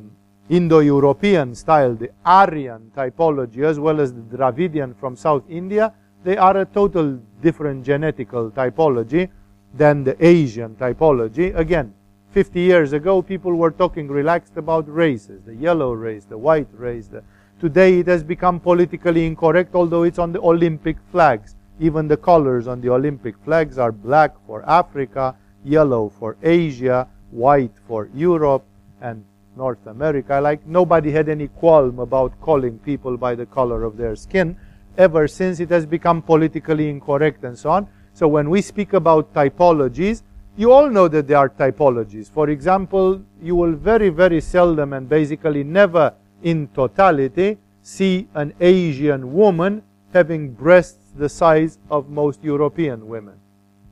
[0.49, 5.95] Indo-European style, the Aryan typology, as well as the Dravidian from South India,
[6.25, 9.29] they are a total different genetical typology
[9.73, 11.57] than the Asian typology.
[11.57, 11.95] Again,
[12.37, 17.07] 50 years ago, people were talking relaxed about races, the yellow race, the white race.
[17.07, 17.22] The,
[17.59, 21.55] today it has become politically incorrect, although it's on the Olympic flags.
[21.80, 25.34] Even the colors on the Olympic flags are black for Africa,
[25.64, 28.66] yellow for Asia, white for Europe,
[29.01, 29.24] and
[29.57, 30.39] North America.
[30.39, 34.59] Like nobody had any qualm about calling people by the color of their skin
[34.99, 37.89] ever since it has become politically incorrect and so on.
[38.12, 40.22] So when we speak about typologies,
[40.57, 42.31] you all know that there are typologies.
[42.31, 49.33] For example, you will very, very seldom and basically never in totality see an Asian
[49.33, 49.83] woman
[50.13, 53.35] having breasts the size of most European women.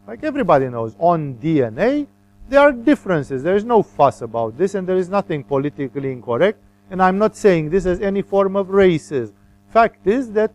[0.06, 2.06] Like everybody knows, on DNA,
[2.48, 3.42] there are differences.
[3.42, 6.58] There is no fuss about this, and there is nothing politically incorrect.
[6.90, 9.32] And I'm not saying this as any form of racism.
[9.68, 10.52] Fact is that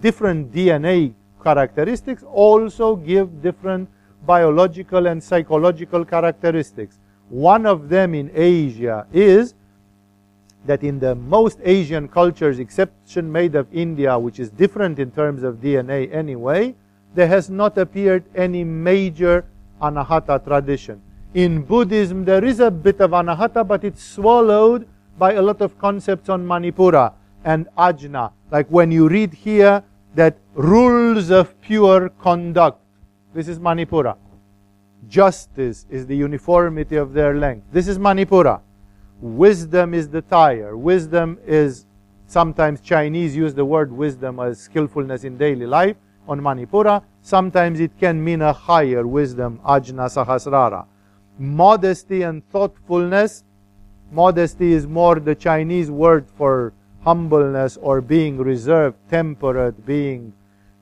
[0.00, 3.88] different DNA characteristics also give different
[4.26, 6.98] biological and psychological characteristics.
[7.28, 9.54] One of them in Asia is
[10.66, 15.42] that in the most Asian cultures, exception made of India, which is different in terms
[15.42, 16.74] of DNA anyway,
[17.14, 19.44] there has not appeared any major
[19.80, 21.00] anahata tradition.
[21.34, 24.86] In Buddhism, there is a bit of anahata, but it's swallowed
[25.18, 27.12] by a lot of concepts on Manipura
[27.44, 28.32] and ajna.
[28.50, 29.82] Like when you read here
[30.14, 32.80] that rules of pure conduct,
[33.34, 34.16] this is Manipura.
[35.08, 37.66] Justice is the uniformity of their length.
[37.72, 38.60] This is Manipura.
[39.20, 40.76] Wisdom is the tire.
[40.76, 41.86] Wisdom is
[42.26, 47.02] sometimes Chinese use the word wisdom as skillfulness in daily life on Manipura.
[47.22, 50.86] Sometimes it can mean a higher wisdom, Ajna Sahasrara.
[51.38, 53.44] Modesty and thoughtfulness.
[54.10, 56.72] Modesty is more the Chinese word for
[57.02, 60.32] humbleness or being reserved, temperate, being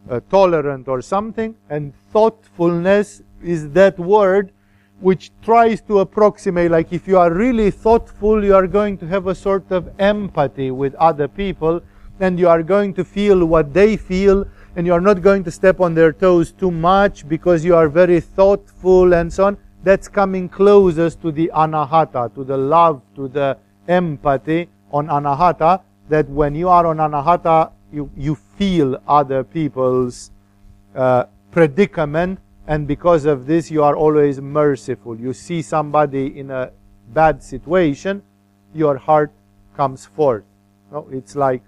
[0.09, 1.54] uh, tolerant or something.
[1.70, 4.52] And thoughtfulness is that word
[5.00, 9.26] which tries to approximate, like if you are really thoughtful, you are going to have
[9.26, 11.82] a sort of empathy with other people
[12.18, 15.50] and you are going to feel what they feel and you are not going to
[15.50, 19.59] step on their toes too much because you are very thoughtful and so on.
[19.84, 26.28] That's coming closest to the anahata, to the love, to the empathy on anahata that
[26.28, 30.30] when you are on anahata, you, you feel other people's
[30.94, 35.18] uh, predicament, and because of this, you are always merciful.
[35.18, 36.70] You see somebody in a
[37.14, 38.22] bad situation,
[38.74, 39.32] your heart
[39.76, 40.44] comes forth.
[40.92, 41.62] No, it's like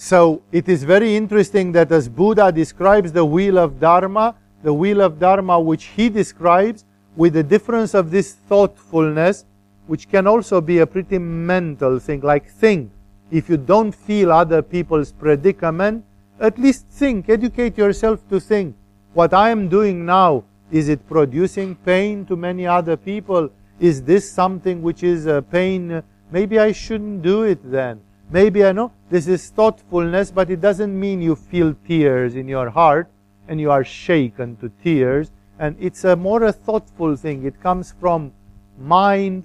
[0.00, 5.00] so it is very interesting that as Buddha describes the wheel of Dharma, the wheel
[5.00, 6.84] of Dharma which he describes
[7.16, 9.44] with the difference of this thoughtfulness
[9.88, 12.92] which can also be a pretty mental thing, like think.
[13.30, 16.04] If you don't feel other people's predicament,
[16.40, 18.74] at least think, educate yourself to think.
[19.12, 23.50] What I am doing now, is it producing pain to many other people?
[23.80, 26.02] Is this something which is a pain?
[26.30, 28.00] Maybe I shouldn't do it then.
[28.30, 32.68] Maybe I know this is thoughtfulness, but it doesn't mean you feel tears in your
[32.68, 33.08] heart
[33.48, 35.30] and you are shaken to tears.
[35.58, 37.44] And it's a more a thoughtful thing.
[37.44, 38.32] It comes from
[38.78, 39.44] mind,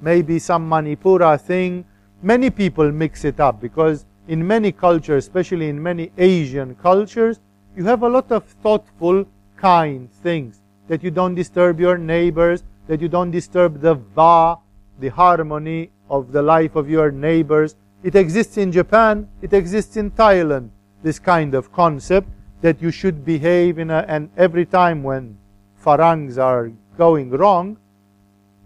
[0.00, 1.84] maybe some Manipura thing.
[2.24, 7.40] Many people mix it up because in many cultures, especially in many Asian cultures,
[7.76, 10.60] you have a lot of thoughtful, kind things.
[10.86, 14.58] That you don't disturb your neighbors, that you don't disturb the va,
[15.00, 17.74] the harmony of the life of your neighbors.
[18.04, 20.70] It exists in Japan, it exists in Thailand,
[21.02, 22.28] this kind of concept
[22.60, 25.36] that you should behave in a, and every time when
[25.74, 27.78] Farangs are going wrong,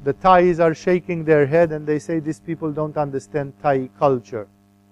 [0.07, 4.46] the Thais are shaking their head and they say these people don't understand Thai culture.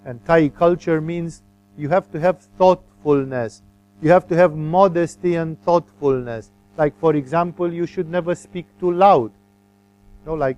[0.04, 1.44] And Thai culture means
[1.78, 3.62] you have to have thoughtfulness.
[4.02, 6.50] You have to have modesty and thoughtfulness.
[6.76, 9.30] Like, for example, you should never speak too loud.
[10.22, 10.56] You know, like,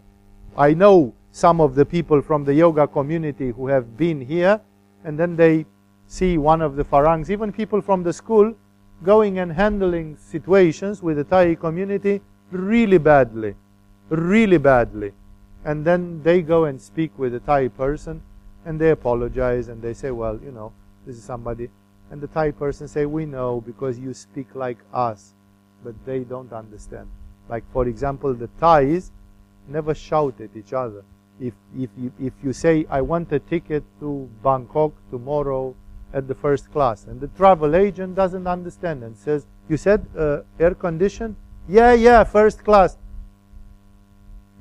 [0.56, 4.58] I know some of the people from the yoga community who have been here,
[5.04, 5.66] and then they
[6.06, 8.54] see one of the farangs, even people from the school,
[9.02, 13.54] going and handling situations with the Thai community really badly,
[14.08, 15.12] really badly.
[15.64, 18.22] And then they go and speak with a Thai person,
[18.64, 20.72] and they apologize, and they say, well, you know,
[21.06, 21.70] this is somebody.
[22.10, 25.34] And the Thai person say, we know because you speak like us,
[25.82, 27.08] but they don't understand.
[27.48, 29.10] Like, for example, the Thais
[29.68, 31.04] never shout at each other.
[31.40, 35.74] If, if, you, if you say, I want a ticket to Bangkok tomorrow
[36.12, 37.04] at the first class.
[37.04, 41.36] And the travel agent doesn't understand and says, You said uh, air conditioned?
[41.68, 42.96] Yeah, yeah, first class.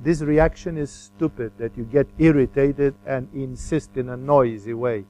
[0.02, 5.04] This reaction is stupid that you get irritated and insist in a noisy way.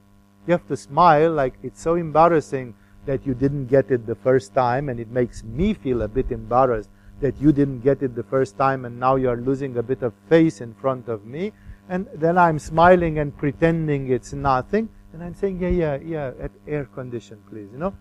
[0.45, 2.73] You have to smile like it's so embarrassing
[3.05, 6.31] that you didn't get it the first time, and it makes me feel a bit
[6.31, 6.89] embarrassed
[7.21, 10.13] that you didn't get it the first time and now you're losing a bit of
[10.29, 11.51] face in front of me.
[11.89, 14.89] And then I'm smiling and pretending it's nothing.
[15.13, 17.95] And I'm saying, yeah, yeah, yeah, at air condition, please, you know?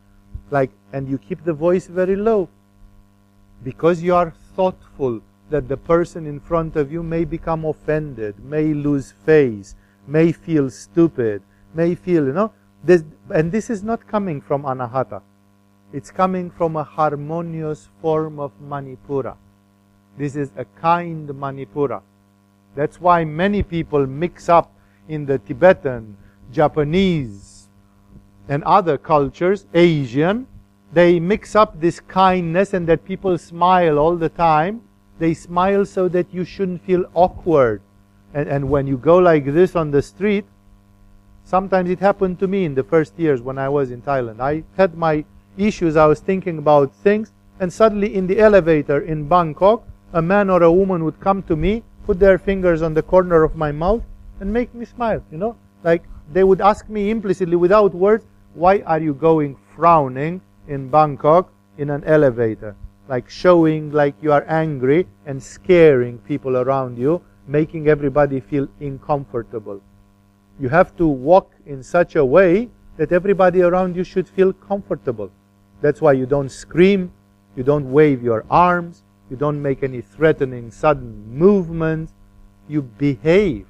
[0.50, 2.48] Like, and you keep the voice very low
[3.64, 8.74] because you are thoughtful that the person in front of you may become offended, may
[8.74, 9.74] lose face,
[10.06, 11.42] may feel stupid,
[11.74, 12.52] may feel, you know,
[12.84, 15.22] this, and this is not coming from anahata.
[15.92, 19.36] It's coming from a harmonious form of manipura.
[20.18, 22.02] This is a kind manipura.
[22.74, 24.72] That's why many people mix up
[25.08, 26.16] in the Tibetan,
[26.52, 27.68] Japanese,
[28.48, 30.46] and other cultures, Asian,
[30.92, 34.82] they mix up this kindness and that people smile all the time.
[35.18, 37.80] They smile so that you shouldn't feel awkward.
[38.34, 40.44] And, and when you go like this on the street,
[41.44, 44.40] sometimes it happened to me in the first years when I was in Thailand.
[44.40, 45.24] I had my
[45.56, 50.50] issues, I was thinking about things, and suddenly in the elevator in Bangkok, a man
[50.50, 53.72] or a woman would come to me, put their fingers on the corner of my
[53.72, 54.02] mouth,
[54.40, 55.56] and make me smile, you know?
[55.82, 56.02] Like
[56.32, 61.90] they would ask me implicitly without words, why are you going frowning in Bangkok in
[61.90, 62.76] an elevator?
[63.08, 69.80] Like showing like you are angry and scaring people around you, making everybody feel uncomfortable.
[70.58, 75.30] You have to walk in such a way that everybody around you should feel comfortable.
[75.80, 77.12] That's why you don't scream,
[77.54, 82.14] you don't wave your arms, you don't make any threatening sudden movements,
[82.68, 83.66] you behave.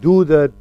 [0.00, 0.52] Do the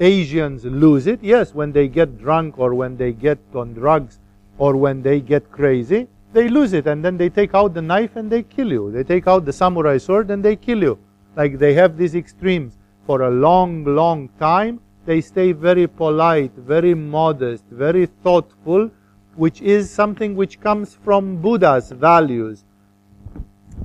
[0.00, 1.22] Asians lose it?
[1.22, 4.18] Yes, when they get drunk or when they get on drugs
[4.58, 8.16] or when they get crazy, they lose it and then they take out the knife
[8.16, 8.90] and they kill you.
[8.90, 10.98] They take out the samurai sword and they kill you.
[11.36, 12.76] Like they have these extremes.
[13.06, 18.90] For a long, long time, they stay very polite, very modest, very thoughtful,
[19.34, 22.64] which is something which comes from Buddha's values.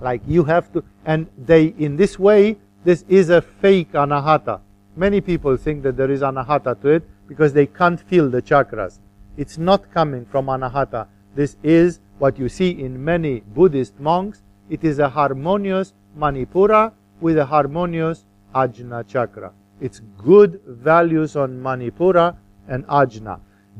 [0.01, 4.59] Like you have to, and they, in this way, this is a fake anahata.
[4.95, 8.99] Many people think that there is anahata to it because they can't feel the chakras.
[9.37, 11.07] It's not coming from anahata.
[11.33, 14.41] This is what you see in many Buddhist monks.
[14.69, 16.91] It is a harmonious manipura
[17.21, 19.51] with a harmonious ajna chakra.
[19.81, 22.35] It's good values on manipura
[22.67, 23.39] and ajna.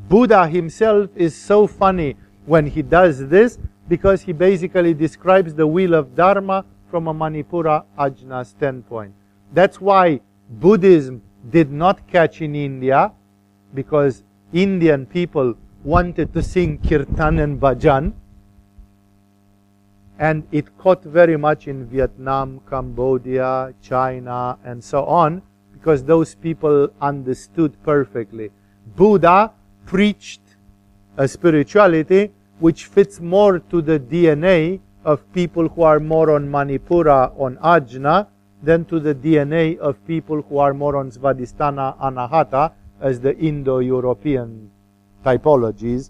[0.10, 2.15] Buddha himself is so funny
[2.45, 3.57] when he does this
[3.88, 9.14] because he basically describes the wheel of Dharma from a Manipura Ajna standpoint.
[9.53, 13.11] That's why Buddhism did not catch in India
[13.73, 14.23] because
[14.53, 18.14] Indian people wanted to sing kirtan and bhajan
[20.19, 25.41] and it caught very much in Vietnam, Cambodia, China and so on
[25.73, 28.49] because those people understood perfectly.
[28.95, 29.51] Buddha
[29.85, 30.41] preached
[31.17, 37.31] a spirituality which fits more to the DNA of people who are more on Manipura,
[37.39, 38.27] on Ajna,
[38.63, 44.71] than to the DNA of people who are more on Svadhisthana, Anahata, as the Indo-European
[45.23, 46.09] typologies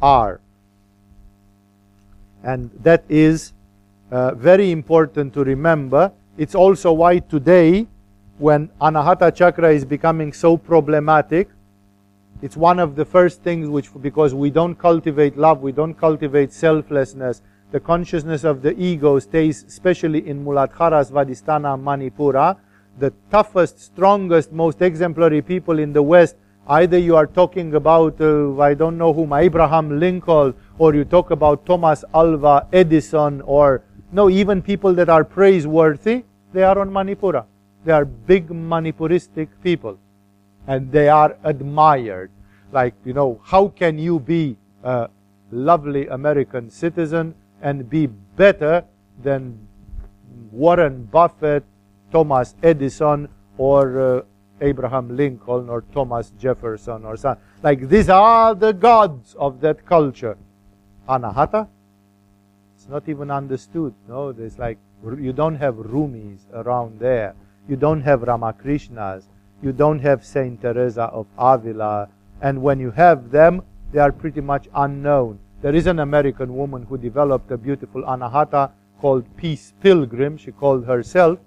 [0.00, 0.40] are.
[2.46, 3.52] And that is
[4.12, 6.12] uh, very important to remember.
[6.38, 7.88] It's also why today,
[8.38, 11.48] when Anahata Chakra is becoming so problematic,
[12.42, 16.52] it's one of the first things which, because we don't cultivate love, we don't cultivate
[16.52, 17.42] selflessness,
[17.72, 22.56] the consciousness of the ego stays, especially in Muladhara, Svadhisthana, Manipura.
[23.00, 26.36] The toughest, strongest, most exemplary people in the West,
[26.68, 31.30] either you are talking about, uh, I don't know whom, Abraham Lincoln, or you talk
[31.30, 33.82] about Thomas Alva Edison, or
[34.12, 37.44] no, even people that are praiseworthy, they are on Manipura.
[37.84, 39.98] They are big Manipuristic people.
[40.66, 42.30] and they are admired.
[42.72, 45.08] Like, you know, how can you be a
[45.52, 48.84] lovely American citizen and be better
[49.22, 49.58] than
[50.50, 51.64] Warren Buffett,
[52.12, 53.28] Thomas Edison,
[53.58, 54.22] or uh,
[54.60, 57.42] Abraham Lincoln, or Thomas Jefferson, or something.
[57.62, 60.36] Like, these are the gods of that culture.
[61.08, 61.68] Anahata?
[62.74, 63.94] It's not even understood.
[64.08, 64.78] No, there's like,
[65.18, 67.34] you don't have Rumis around there.
[67.68, 69.24] You don't have Ramakrishnas.
[69.62, 72.08] You don't have Saint Teresa of Avila.
[72.40, 73.62] And when you have them,
[73.92, 75.38] they are pretty much unknown.
[75.62, 78.70] There is an American woman who developed a beautiful anahata
[79.00, 80.36] called Peace Pilgrim.
[80.36, 81.38] She called herself.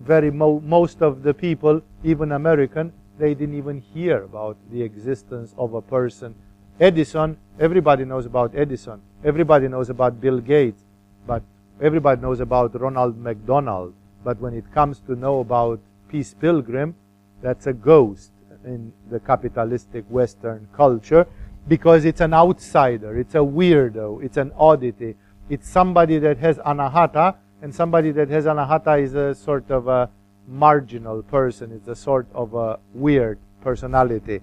[0.00, 5.54] Very mo- most of the people, even American, they didn't even hear about the existence
[5.58, 6.34] of a person.
[6.80, 9.00] Edison, everybody knows about Edison.
[9.22, 10.82] Everybody knows about Bill Gates,
[11.26, 11.42] but
[11.80, 13.92] everybody knows about Ronald McDonald.
[14.24, 16.94] But when it comes to know about Peace Pilgrim,
[17.42, 18.32] that's a ghost
[18.64, 21.26] in the capitalistic Western culture
[21.68, 25.16] because it's an outsider, it's a weirdo, it's an oddity.
[25.48, 30.08] It's somebody that has anahata, and somebody that has anahata is a sort of a
[30.48, 34.40] marginal person, it's a sort of a weird personality.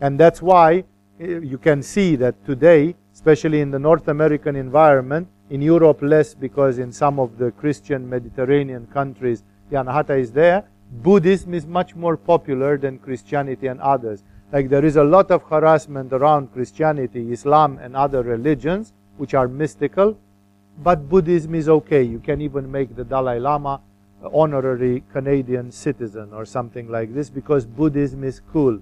[0.00, 0.84] And that's why
[1.20, 6.34] eh, you can see that today, especially in the North American environment, in Europe less
[6.34, 10.64] because in some of the Christian Mediterranean countries, the anahata is there,
[11.02, 14.22] Buddhism is much more popular than Christianity and others.
[14.52, 19.48] Like there is a lot of harassment around Christianity, Islam, and other religions, which are
[19.48, 20.18] mystical,
[20.78, 22.02] but Buddhism is okay.
[22.02, 23.80] You can even make the Dalai Lama
[24.32, 28.80] honorary Canadian citizen or something like this because Buddhism is cool.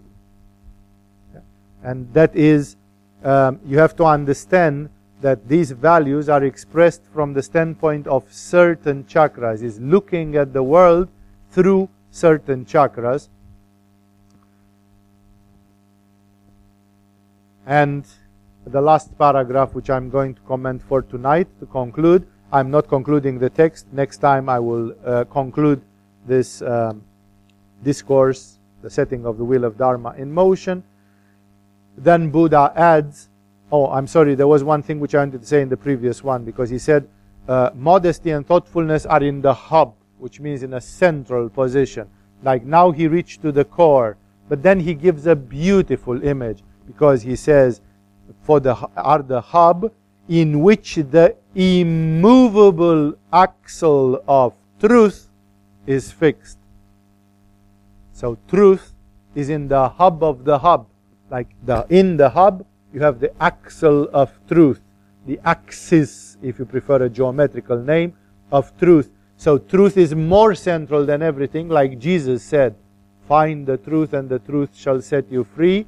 [1.82, 2.77] And that is,
[3.24, 4.89] um, you have to understand
[5.20, 10.62] that these values are expressed from the standpoint of certain chakras, is looking at the
[10.62, 11.09] world
[11.51, 13.28] through certain chakras.
[17.66, 18.05] And
[18.66, 23.39] the last paragraph, which I'm going to comment for tonight to conclude, I'm not concluding
[23.39, 23.86] the text.
[23.93, 25.80] Next time I will uh, conclude
[26.26, 27.02] this um,
[27.82, 30.84] discourse, the setting of the wheel of Dharma in motion.
[31.97, 33.28] Then Buddha adds,
[33.70, 36.22] oh, I'm sorry, there was one thing which I wanted to say in the previous
[36.22, 37.09] one, because he said,
[37.48, 42.09] uh, modesty and thoughtfulness are in the hub which means in a central position.
[42.44, 44.16] Like now he reached to the core,
[44.48, 47.80] but then he gives a beautiful image because he says,
[48.43, 49.93] for the are the hub
[50.28, 55.28] in which the immovable axle of truth
[55.86, 56.59] is fixed.
[58.12, 58.94] So truth
[59.35, 60.86] is in the hub of the hub.
[61.31, 64.81] Like the in the hub, you have the axle of truth,
[65.27, 68.14] the axis, if you prefer a geometrical name,
[68.51, 69.10] of truth.
[69.36, 72.74] So truth is more central than everything, like Jesus said,
[73.27, 75.86] find the truth and the truth shall set you free.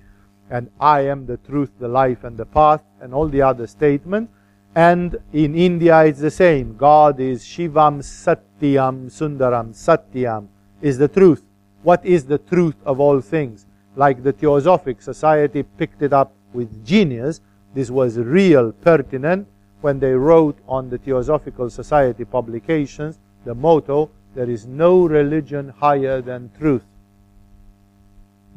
[0.51, 4.33] And I am the truth, the life, and the path, and all the other statements.
[4.75, 6.77] And in India, it's the same.
[6.77, 9.73] God is Shivam Satyam Sundaram.
[9.73, 10.49] Satyam
[10.83, 11.45] is the truth.
[11.83, 13.67] What is the truth of all things?
[13.97, 17.41] Like the Theosophic Society picked it up with genius.
[17.75, 19.47] This was real pertinent
[19.81, 26.21] when they wrote on the Theosophical Society publications the motto, there is no religion higher
[26.21, 26.85] than truth.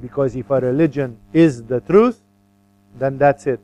[0.02, 2.22] Because if a religion is the truth,
[2.98, 3.60] then that's it.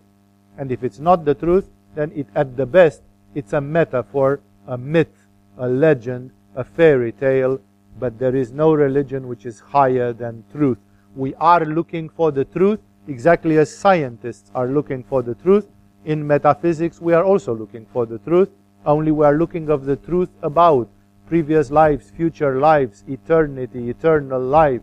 [0.57, 3.01] And if it's not the truth, then it, at the best,
[3.35, 5.27] it's a metaphor, a myth,
[5.57, 7.59] a legend, a fairy tale,
[7.99, 10.77] but there is no religion which is higher than truth.
[11.15, 15.67] We are looking for the truth exactly as scientists are looking for the truth.
[16.05, 18.49] In metaphysics, we are also looking for the truth,
[18.85, 20.89] only we are looking of the truth about
[21.27, 24.81] previous lives, future lives, eternity, eternal life,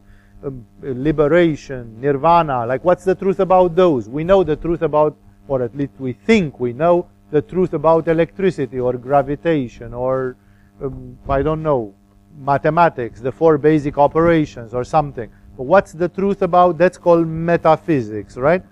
[0.82, 2.66] liberation, nirvana.
[2.66, 4.08] Like, what's the truth about those?
[4.08, 5.16] We know the truth about,
[5.48, 10.36] or at least we think we know the truth about electricity or gravitation or,
[10.82, 11.94] um, I don't know,
[12.38, 15.30] mathematics, the four basic operations or something.
[15.56, 16.78] But what's the truth about?
[16.78, 18.62] That's called metaphysics, right?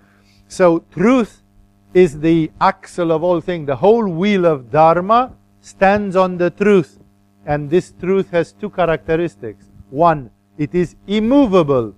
[0.47, 1.43] So, truth
[1.93, 3.67] is the axle of all things.
[3.67, 6.99] The whole wheel of Dharma stands on the truth.
[7.45, 9.65] And this truth has two characteristics.
[9.89, 11.95] One, it is immovable,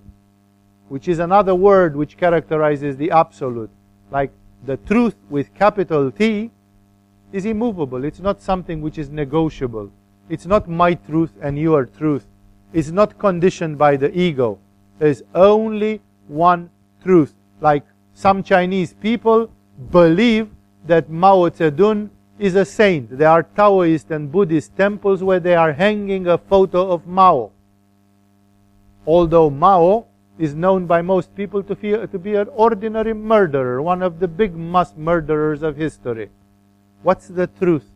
[0.88, 3.70] which is another word which characterizes the absolute.
[4.10, 4.30] Like
[4.64, 6.50] the truth with capital T
[7.32, 8.04] is immovable.
[8.04, 9.90] It's not something which is negotiable.
[10.28, 12.24] It's not my truth and your truth.
[12.72, 14.58] It's not conditioned by the ego.
[15.00, 16.70] There's only one
[17.02, 17.34] truth.
[17.60, 17.82] Like
[18.14, 19.50] some Chinese people
[19.90, 20.48] believe
[20.86, 23.18] that Mao Zedong is a saint.
[23.18, 27.50] There are Taoist and Buddhist temples where they are hanging a photo of Mao.
[29.06, 30.06] Although Mao
[30.38, 34.28] is known by most people to, be, to be an ordinary murderer, one of the
[34.28, 36.30] big mass murderers of history.
[37.02, 37.90] What's the truth?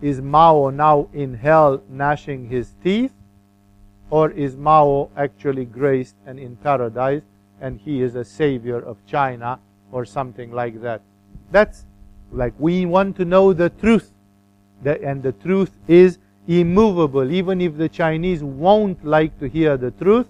[0.00, 3.12] Is Mao now in hell gnashing his teeth?
[4.10, 7.22] Or is Mao actually graced and in paradise
[7.60, 9.60] and he is a savior of China
[9.92, 11.00] or something like that?
[11.50, 11.86] That's
[12.32, 14.10] like we want to know the truth.
[14.84, 17.30] And the truth is immovable.
[17.30, 20.26] Even if the Chinese won't like to hear the truth,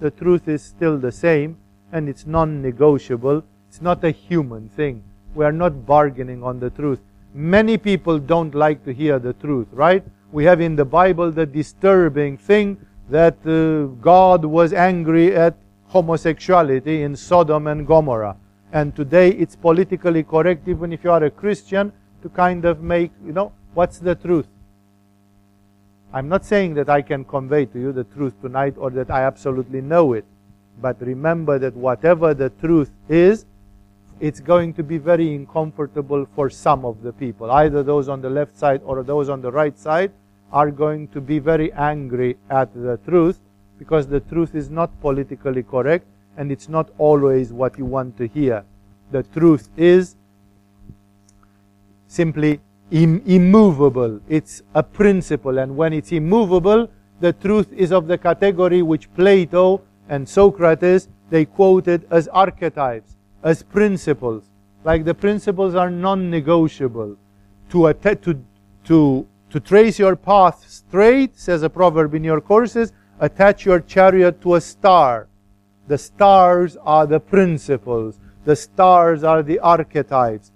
[0.00, 1.56] the truth is still the same
[1.92, 3.42] and it's non negotiable.
[3.68, 5.02] It's not a human thing.
[5.34, 7.00] We are not bargaining on the truth.
[7.34, 10.04] Many people don't like to hear the truth, right?
[10.32, 12.78] We have in the Bible the disturbing thing
[13.10, 15.56] that uh, God was angry at
[15.88, 18.36] homosexuality in Sodom and Gomorrah.
[18.72, 21.92] And today it's politically correct, even if you are a Christian,
[22.22, 24.46] to kind of make, you know, what's the truth?
[26.14, 29.24] I'm not saying that I can convey to you the truth tonight or that I
[29.24, 30.24] absolutely know it.
[30.80, 33.46] But remember that whatever the truth is,
[34.20, 37.50] it's going to be very uncomfortable for some of the people.
[37.50, 40.12] Either those on the left side or those on the right side
[40.52, 43.40] are going to be very angry at the truth
[43.80, 48.28] because the truth is not politically correct and it's not always what you want to
[48.28, 48.64] hear.
[49.10, 50.14] The truth is
[52.06, 52.60] simply
[52.94, 54.20] Im- immovable.
[54.28, 55.58] It's a principle.
[55.58, 56.88] And when it's immovable,
[57.18, 63.64] the truth is of the category which Plato and Socrates, they quoted as archetypes, as
[63.64, 64.44] principles.
[64.84, 67.16] Like the principles are non-negotiable.
[67.70, 68.40] To, to,
[68.84, 74.40] to, to trace your path straight, says a proverb in your courses, attach your chariot
[74.42, 75.26] to a star.
[75.88, 78.20] The stars are the principles.
[78.44, 80.52] The stars are the archetypes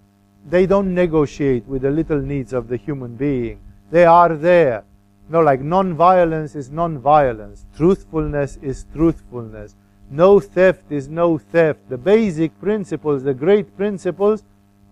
[0.51, 3.61] they don't negotiate with the little needs of the human being.
[3.91, 4.85] They are there.
[5.29, 7.67] No, like non-violence is non-violence.
[7.77, 9.75] Truthfulness is truthfulness.
[10.11, 11.81] No theft is no theft.
[11.91, 14.43] The basic principles, the great principles,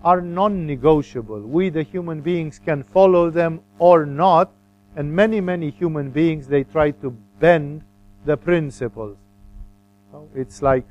[0.04, 1.40] are non-negotiable.
[1.40, 4.50] We, the human beings, can follow them or not.
[4.94, 7.10] And many, many human beings, they try to
[7.40, 7.82] bend
[8.26, 9.16] the principles.
[10.34, 10.84] It's like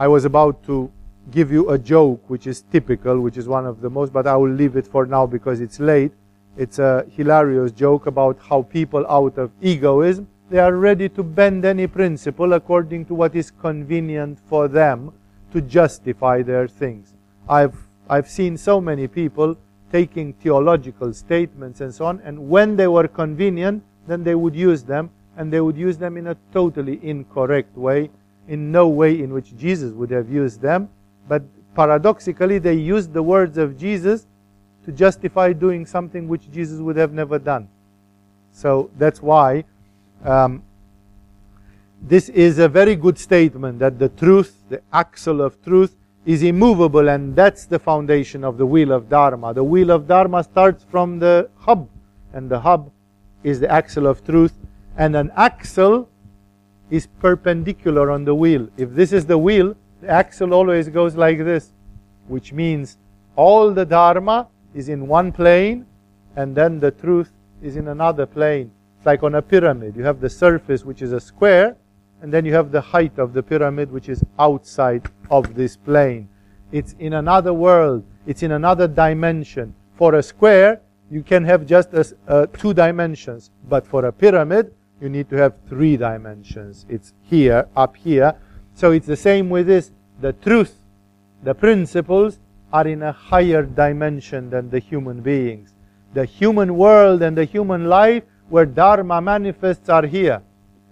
[0.00, 0.90] I was about to
[1.30, 4.34] give you a joke, which is typical, which is one of the most, but I
[4.34, 6.12] will leave it for now because it's late.
[6.56, 11.66] It's a hilarious joke about how people, out of egoism, they are ready to bend
[11.66, 15.12] any principle according to what is convenient for them
[15.52, 17.12] to justify their things.
[17.46, 17.76] I've,
[18.08, 19.54] I've seen so many people
[19.92, 24.82] taking theological statements and so on, and when they were convenient, then they would use
[24.82, 28.08] them, and they would use them in a totally incorrect way
[28.50, 30.88] in no way in which Jesus would have used them,
[31.28, 31.42] but
[31.74, 34.26] paradoxically, they used the words of Jesus
[34.84, 37.68] to justify doing something which Jesus would have never done.
[38.50, 39.64] So that's why
[40.24, 40.64] um,
[42.02, 45.94] this is a very good statement that the truth, the axle of truth,
[46.26, 49.54] is immovable, and that's the foundation of the wheel of Dharma.
[49.54, 51.88] The wheel of Dharma starts from the hub,
[52.32, 52.90] and the hub
[53.44, 54.54] is the axle of truth,
[54.96, 56.08] and an axle
[56.90, 58.68] is perpendicular on the wheel.
[58.76, 61.72] If this is the wheel, the axle always goes like this,
[62.28, 62.98] which means
[63.36, 65.86] all the Dharma is in one plane
[66.36, 68.70] and then the truth is in another plane.
[68.96, 69.96] It's like on a pyramid.
[69.96, 71.76] You have the surface, which is a square,
[72.22, 76.28] and then you have the height of the pyramid, which is outside of this plane.
[76.72, 78.04] It's in another world.
[78.26, 79.74] It's in another dimension.
[79.94, 80.80] For a square,
[81.10, 83.50] you can have just a, uh, two dimensions.
[83.68, 86.84] But for a pyramid, you need to have three dimensions.
[86.88, 88.34] It's here, up here.
[88.74, 89.90] So it's the same with this.
[90.20, 90.76] The truth,
[91.42, 92.38] the principles
[92.72, 95.74] are in a higher dimension than the human beings.
[96.12, 100.42] The human world and the human life where Dharma manifests are here.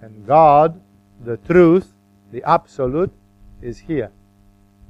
[0.01, 0.80] And God,
[1.24, 1.93] the truth,
[2.32, 3.12] the absolute,
[3.60, 4.10] is here.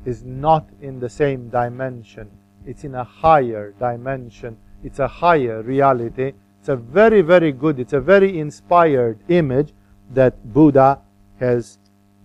[0.05, 2.31] Is not in the same dimension.
[2.67, 4.57] It's in a higher dimension.
[4.85, 6.35] It's a higher reality
[6.69, 9.73] it's a very, very good, it's a very inspired image
[10.13, 11.01] that Buddha
[11.41, 11.79] has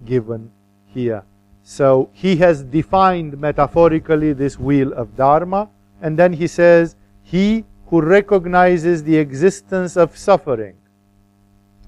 [0.03, 0.51] given
[0.85, 1.23] here.
[1.63, 5.69] So he has defined metaphorically this wheel of Dharma,
[6.01, 10.75] and then he says, He who recognizes the existence of suffering.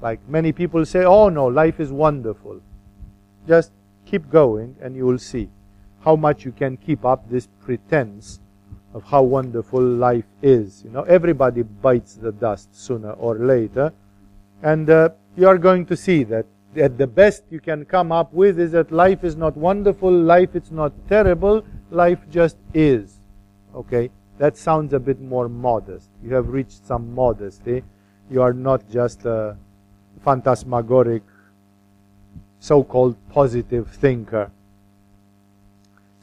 [0.02, 2.62] Like many people say, Oh no, life is wonderful.
[3.46, 3.74] Just
[4.06, 5.50] keep going, and you will see
[6.06, 8.40] how much you can keep up this pretense
[8.96, 10.82] of how wonderful life is.
[10.84, 13.92] You know, everybody bites the dust sooner or later,
[14.64, 16.46] and uh, you are going to see that
[16.78, 20.56] at the best you can come up with is that life is not wonderful, life
[20.56, 23.20] is not terrible, life just is.
[23.76, 26.10] Okay, that sounds a bit more modest.
[26.24, 27.84] You have reached some modesty.
[28.32, 29.58] You are not just a
[30.24, 31.24] phantasmagoric,
[32.60, 34.52] so called positive thinker.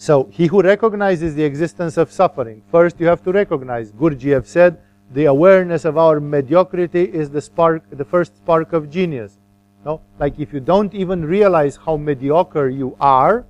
[0.03, 4.81] So, he who recognizes the existence of suffering, first you have to recognize, Gurdjieff said,
[5.15, 9.39] the awareness of our mediocrity is the spark, the first spark of genius.
[9.85, 10.01] No?
[10.19, 13.45] Like if you don't even realize how mediocre you are,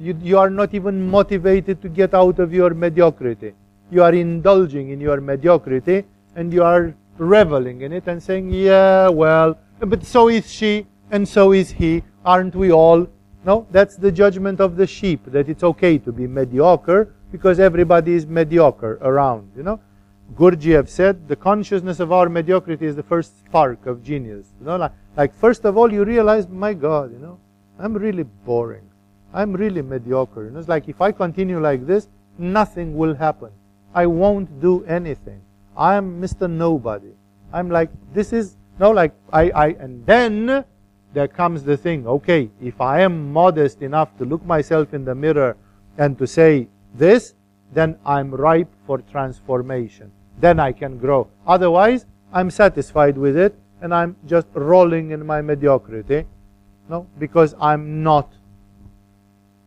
[0.00, 3.52] you, you are not even motivated to get out of your mediocrity.
[3.90, 6.04] You are indulging in your mediocrity
[6.34, 11.28] and you are reveling in it and saying, yeah, well, but so is she and
[11.28, 12.02] so is he.
[12.24, 13.06] Aren't we all?
[13.46, 18.14] No, that's the judgment of the sheep, that it's okay to be mediocre because everybody
[18.14, 19.78] is mediocre around, you know.
[20.34, 24.48] Gurdjieff said, the consciousness of our mediocrity is the first spark of genius.
[24.58, 27.38] You know, like, like first of all, you realize, my God, you know,
[27.78, 28.82] I'm really boring.
[29.32, 30.46] I'm really mediocre.
[30.46, 32.08] You know, it's like if I continue like this,
[32.38, 33.50] nothing will happen.
[33.94, 35.40] I won't do anything.
[35.76, 36.50] I'm Mr.
[36.50, 37.12] Nobody.
[37.52, 40.64] I'm like, this is, no, like, I, I, and then
[41.16, 45.14] there comes the thing, okay, if I am modest enough to look myself in the
[45.14, 45.56] mirror
[45.96, 47.32] and to say this,
[47.72, 50.12] then I'm ripe for transformation.
[50.38, 51.26] Then I can grow.
[51.46, 56.26] Otherwise, I'm satisfied with it and I'm just rolling in my mediocrity.
[56.90, 58.30] No, because I'm not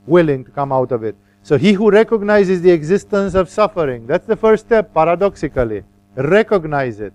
[0.05, 1.15] willing to come out of it.
[1.41, 5.83] So he who recognizes the existence of suffering, that's the first step, paradoxically.
[6.15, 7.13] Recognize it.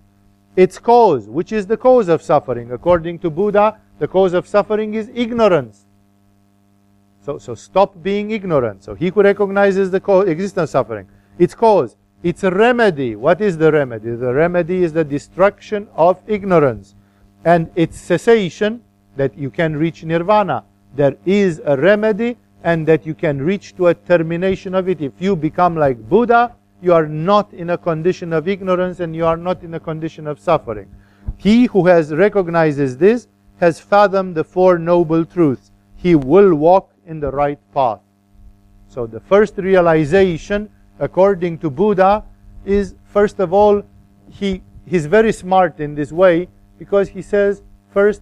[0.57, 2.73] Its cause, which is the cause of suffering.
[2.73, 5.87] According to Buddha, the cause of suffering is ignorance.
[7.23, 8.85] So, so stop being ignorant.
[8.85, 11.09] So he who recognizes the existence of suffering,
[11.39, 13.17] its cause, its remedy.
[13.17, 14.11] What is the remedy?
[14.17, 16.95] The remedy is the destruction of ignorance.
[17.45, 18.83] And its cessation,
[19.17, 20.65] that you can reach nirvana.
[20.95, 25.01] There is a remedy and that you can reach to a termination of it.
[25.01, 29.27] If you become like Buddha, you are not in a condition of ignorance and you
[29.27, 30.89] are not in a condition of suffering.
[31.37, 33.29] He who has recognizes this
[33.65, 35.71] has fathomed the Four Noble Truths.
[35.97, 38.01] He will walk in the right path.
[38.89, 40.69] So the first realization,
[40.99, 42.25] according to Buddha,
[42.67, 43.83] is first of all,
[44.29, 48.21] he, he's very smart in this way because he says, first,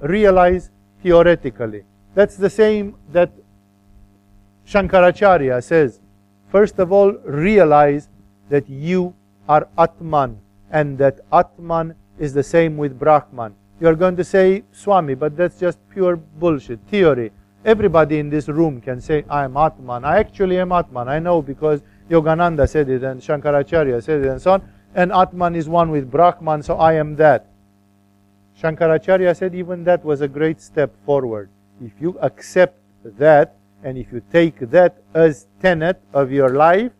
[0.00, 0.70] realize
[1.02, 1.82] theoretically.
[2.14, 3.32] That's the same that
[4.68, 6.00] Shankaracharya says,
[6.52, 8.08] first of all, realize
[8.48, 9.12] that you
[9.48, 10.38] are Atman
[10.70, 13.56] and that Atman is the same with Brahman.
[13.80, 17.32] You are going to say, Swami, but that's just pure bullshit, theory.
[17.64, 20.04] Everybody in this room can say, I am Atman.
[20.04, 21.08] I actually am Atman.
[21.08, 24.68] I know because Yogananda said it and Shankaracharya said it and so on.
[24.94, 27.46] And Atman is one with Brahman, so I am that.
[28.62, 31.48] Shankaracharya said even that was a great step forward.
[31.82, 36.92] If you accept that, and if you take that as tenet of your life,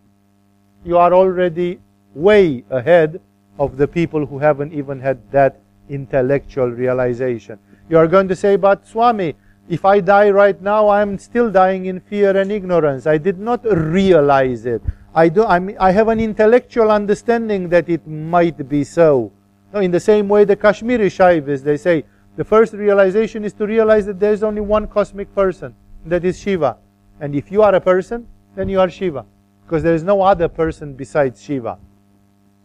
[0.84, 1.78] you are already
[2.14, 3.20] way ahead
[3.58, 7.58] of the people who haven't even had that intellectual realization.
[7.88, 9.34] You are going to say, but Swami,
[9.68, 13.06] if I die right now, I'm still dying in fear and ignorance.
[13.06, 14.82] I did not realize it.
[15.14, 19.32] I, do, I, I have an intellectual understanding that it might be so.
[19.72, 22.04] No, in the same way, the Kashmiri Shaivis, they say,
[22.36, 25.74] the first realization is to realize that there is only one cosmic person
[26.06, 26.76] that is Shiva.
[27.20, 29.24] And if you are a person, then you are Shiva.
[29.64, 31.78] Because there is no other person besides Shiva.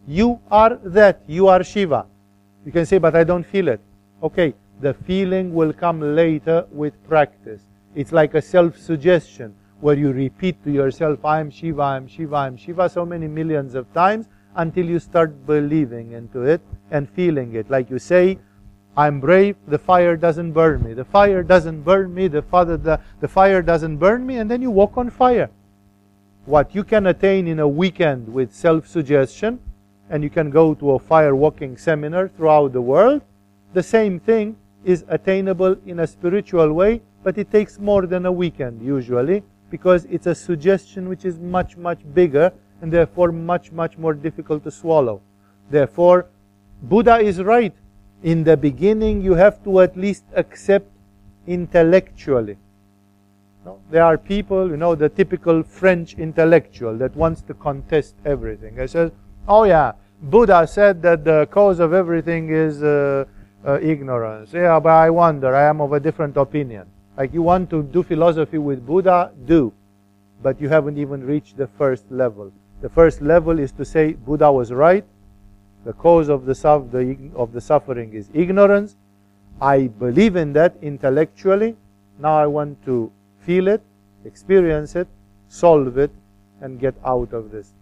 [0.06, 1.22] You are that.
[1.26, 2.06] You are Shiva.
[2.64, 3.80] You can say, but I don't feel it.
[4.22, 7.62] Okay, the feeling will come later with practice.
[7.94, 12.34] It's like a self-suggestion where you repeat to yourself, I am Shiva, I am Shiva,
[12.34, 14.26] I am Shiva so many millions of times
[14.56, 16.60] until you start believing into it
[16.90, 17.70] and feeling it.
[17.70, 18.38] Like you say,
[18.96, 20.92] I'm brave, the fire doesn't burn me.
[20.92, 24.60] The fire doesn't burn me, the, father, the, the fire doesn't burn me, and then
[24.60, 25.48] you walk on fire.
[26.44, 29.60] What you can attain in a weekend with self suggestion,
[30.10, 33.22] and you can go to a fire walking seminar throughout the world,
[33.72, 38.32] the same thing is attainable in a spiritual way, but it takes more than a
[38.32, 43.96] weekend usually, because it's a suggestion which is much, much bigger and therefore much, much
[43.96, 45.20] more difficult to swallow.
[45.70, 46.26] Therefore,
[46.82, 47.74] Buddha is right
[48.22, 50.86] in the beginning you have to at least accept
[51.46, 52.56] intellectually.
[53.64, 53.78] No?
[53.90, 58.80] There are people, you know, the typical French intellectual that wants to contest everything.
[58.80, 59.12] I says,
[59.46, 59.92] oh yeah,
[60.22, 63.24] Buddha said that the cause of everything is uh,
[63.66, 64.52] uh, ignorance.
[64.52, 66.86] Yeah, but I wonder, I am of a different opinion.
[67.16, 69.72] Like you want to do philosophy with Buddha, do.
[70.42, 72.52] But you haven't even reached the first level.
[72.82, 75.04] The first level is to say Buddha was right,
[75.84, 78.96] the cause of the, the, of the suffering is ignorance.
[79.60, 81.76] I believe in that intellectually.
[82.18, 83.10] Now I want to
[83.40, 83.82] feel it,
[84.24, 85.08] experience it,
[85.48, 86.10] solve it,
[86.60, 87.72] and get out of this.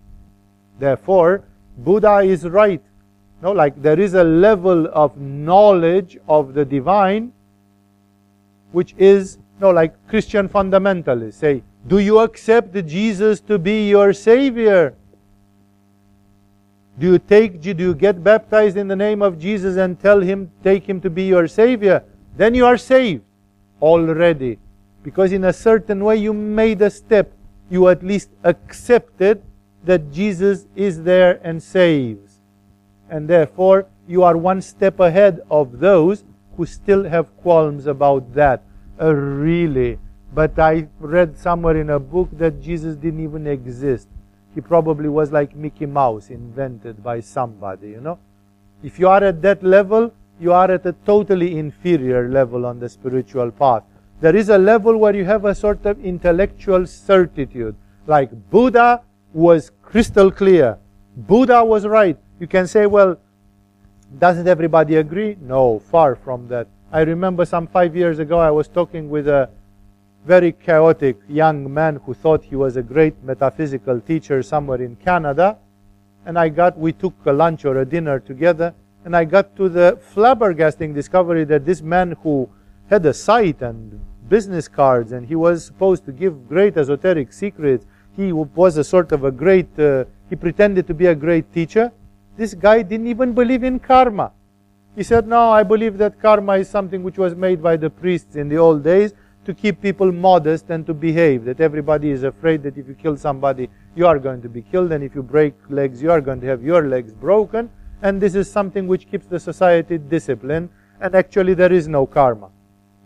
[0.78, 1.43] Therefore,
[1.78, 2.82] Buddha is right
[3.42, 7.32] No, like there is a level of knowledge of the divine
[8.72, 14.94] which is no like Christian fundamentalists say, do you accept Jesus to be your savior?
[16.98, 20.50] Do you take do you get baptized in the name of Jesus and tell him
[20.64, 22.02] take him to be your savior?
[22.36, 23.22] Then you are saved
[23.80, 24.59] already.
[25.05, 27.32] Because in a certain way you made a step.
[27.70, 29.42] You at least accepted
[29.89, 32.40] that Jesus is there and saves.
[33.10, 36.24] And therefore you are one step ahead of those
[36.56, 38.62] who still have qualms about that.
[39.01, 39.98] Uh, really.
[40.35, 44.09] But I read somewhere in a book that Jesus didn't even exist
[44.59, 48.19] he probably was like Mickey Mouse, invented by somebody, you know.
[48.82, 52.89] If you are at that level, you are at a totally inferior level on the
[52.89, 53.85] spiritual path.
[54.20, 57.77] There is a level where you have a sort of intellectual certitude.
[58.09, 59.02] Like Buddha
[59.32, 60.77] was crystal clear.
[61.16, 62.19] Buddha was right.
[62.39, 63.19] You can say, well,
[64.19, 65.39] doesn't everybody agree?
[65.40, 66.66] No, far from that.
[66.93, 69.48] I remember some five years ago I was talking with a
[70.27, 75.56] very chaotic young man who thought he was a great metaphysical teacher somewhere in Canada.
[76.27, 78.74] And I got, we took a lunch or a dinner together,
[79.06, 82.51] and I got to the flabbergasting discovery that this man who
[82.90, 83.98] had a site and
[84.28, 87.86] business cards, and he was supposed to give great esoteric secrets,
[88.19, 91.93] he was a sort of a great, uh, he pretended to be a great teacher.
[92.36, 94.32] This guy didn't even believe in karma.
[94.97, 98.35] He said, No, I believe that karma is something which was made by the priests
[98.35, 99.15] in the old days,
[99.45, 101.45] to keep people modest and to behave.
[101.45, 104.90] That everybody is afraid that if you kill somebody, you are going to be killed,
[104.90, 107.70] and if you break legs, you are going to have your legs broken.
[108.03, 110.70] And this is something which keeps the society disciplined.
[111.01, 112.51] And actually, there is no karma.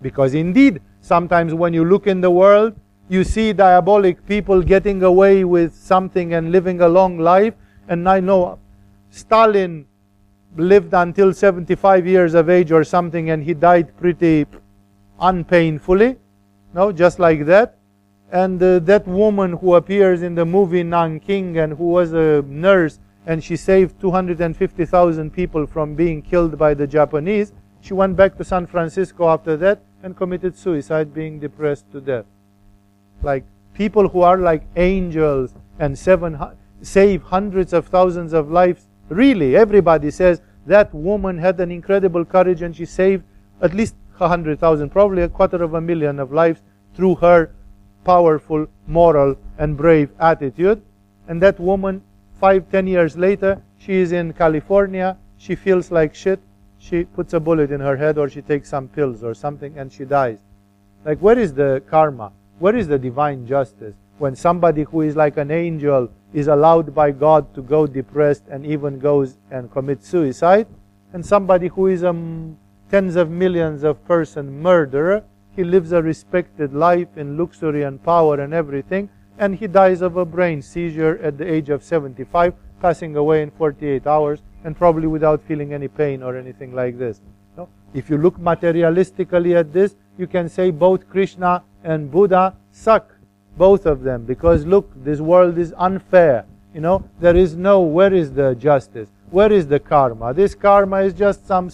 [0.01, 2.75] Because indeed, sometimes when you look in the world,
[3.13, 7.53] you see diabolic people getting away with something and living a long life.
[7.89, 8.59] And I know
[9.11, 9.85] Stalin
[10.57, 14.47] lived until 75 years of age or something, and he died pretty
[15.21, 16.17] unpainfully.
[16.73, 17.77] No, just like that.
[18.31, 22.99] And uh, that woman who appears in the movie Nanking and who was a nurse
[23.27, 27.53] and she saved 250,000 people from being killed by the Japanese,
[27.83, 32.25] she went back to San Francisco after that and committed suicide, being depressed to death.
[33.23, 33.45] Like
[33.75, 36.39] people who are like angels and seven,
[36.83, 38.87] save hundreds of thousands of lives.
[39.09, 43.25] Really, everybody says that woman had an incredible courage and she saved
[43.61, 46.63] at least a hundred thousand, probably a quarter of a million of lives
[46.95, 47.51] through her
[48.05, 50.83] powerful, moral, and brave attitude.
[51.29, 52.03] And that woman,
[52.41, 55.17] five, ten years later, she is in California.
[55.39, 56.41] She feels like shit.
[56.79, 59.93] She puts a bullet in her head or she takes some pills or something and
[59.93, 60.39] she dies.
[61.05, 62.33] Like, where is the karma?
[62.59, 63.95] Where is the divine justice?
[64.19, 68.65] When somebody who is like an angel is allowed by God to go depressed and
[68.65, 70.67] even goes and commits suicide,
[71.13, 72.13] and somebody who is a
[72.93, 75.25] tens of millions of person murderer.
[75.57, 79.09] He lives a respected life in luxury and power and everything,
[79.39, 82.53] and he dies of a brain seizure at the age of 75,
[82.83, 87.23] passing away in 48 hours, and probably without feeling any pain or anything like this.
[87.95, 93.15] If you look materialistically at this, you can say both Krishna and Buddha suck,
[93.57, 96.45] both of them, because look, this world is unfair.
[96.75, 99.11] You know, there is no, where is the justice?
[99.31, 100.33] Where is the karma?
[100.33, 101.71] This karma is just some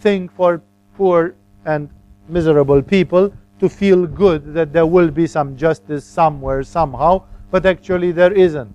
[0.00, 0.60] thing for
[0.96, 1.34] poor
[1.64, 1.88] and
[2.28, 8.12] miserable people to feel good that there will be some justice somewhere, somehow, but actually
[8.12, 8.74] there isn't.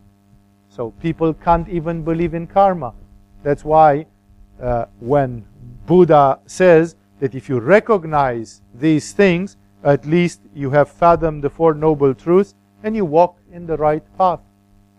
[0.69, 2.93] So people can't even believe in karma.
[3.43, 4.05] That's why
[4.61, 5.45] uh, when
[5.87, 11.73] Buddha says that if you recognize these things, at least you have fathomed the Four
[11.73, 14.41] Noble Truths and you walk in the right path.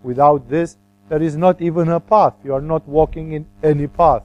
[0.02, 0.78] Without this,
[1.10, 2.34] there is not even a path.
[2.42, 4.22] You are not walking in any path.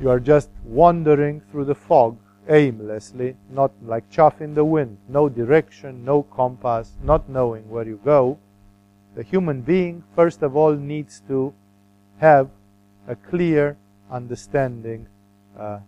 [0.00, 2.16] You are just wandering through the fog
[2.48, 8.00] aimlessly, not like chaff in the wind, no direction, no compass, not knowing where you
[8.04, 8.38] go.
[9.16, 11.52] The human being, first of all, needs to
[12.18, 12.48] have
[13.08, 13.76] a clear
[14.10, 15.08] understanding,
[15.58, 15.78] uh,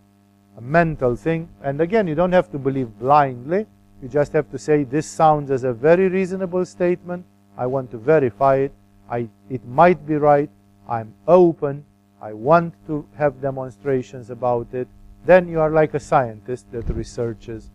[0.57, 1.49] a mental thing.
[1.63, 3.67] And again, you don't have to believe blindly.
[4.03, 7.25] You just have to say, this sounds as a very reasonable statement.
[7.57, 8.73] I want to verify it.
[9.11, 10.51] I, it might be right.
[10.89, 11.85] I'm open
[12.23, 14.87] I want to have demonstrations about it,
[15.27, 17.69] then you are like a scientist that researches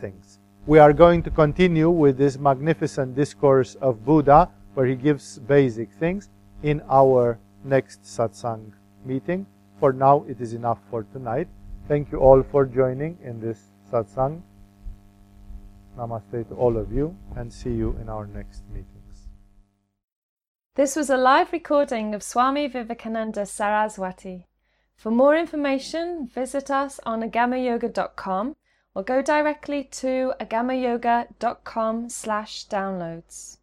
[0.00, 0.38] things.
[0.66, 5.90] We are going to continue with this magnificent discourse of Buddha, where he gives basic
[5.92, 6.30] things,
[6.62, 8.72] in our next satsang
[9.04, 9.44] meeting.
[9.80, 11.48] For now, it is enough for tonight.
[11.88, 13.60] Thank you all for joining in this
[13.90, 14.42] satsang.
[15.96, 19.28] Namaste to all of you and see you in our next meetings.
[20.74, 24.46] This was a live recording of Swami Vivekananda Saraswati.
[24.96, 28.56] For more information, visit us on agamayoga.com
[28.94, 33.53] or go directly to agamayoga.com slash downloads.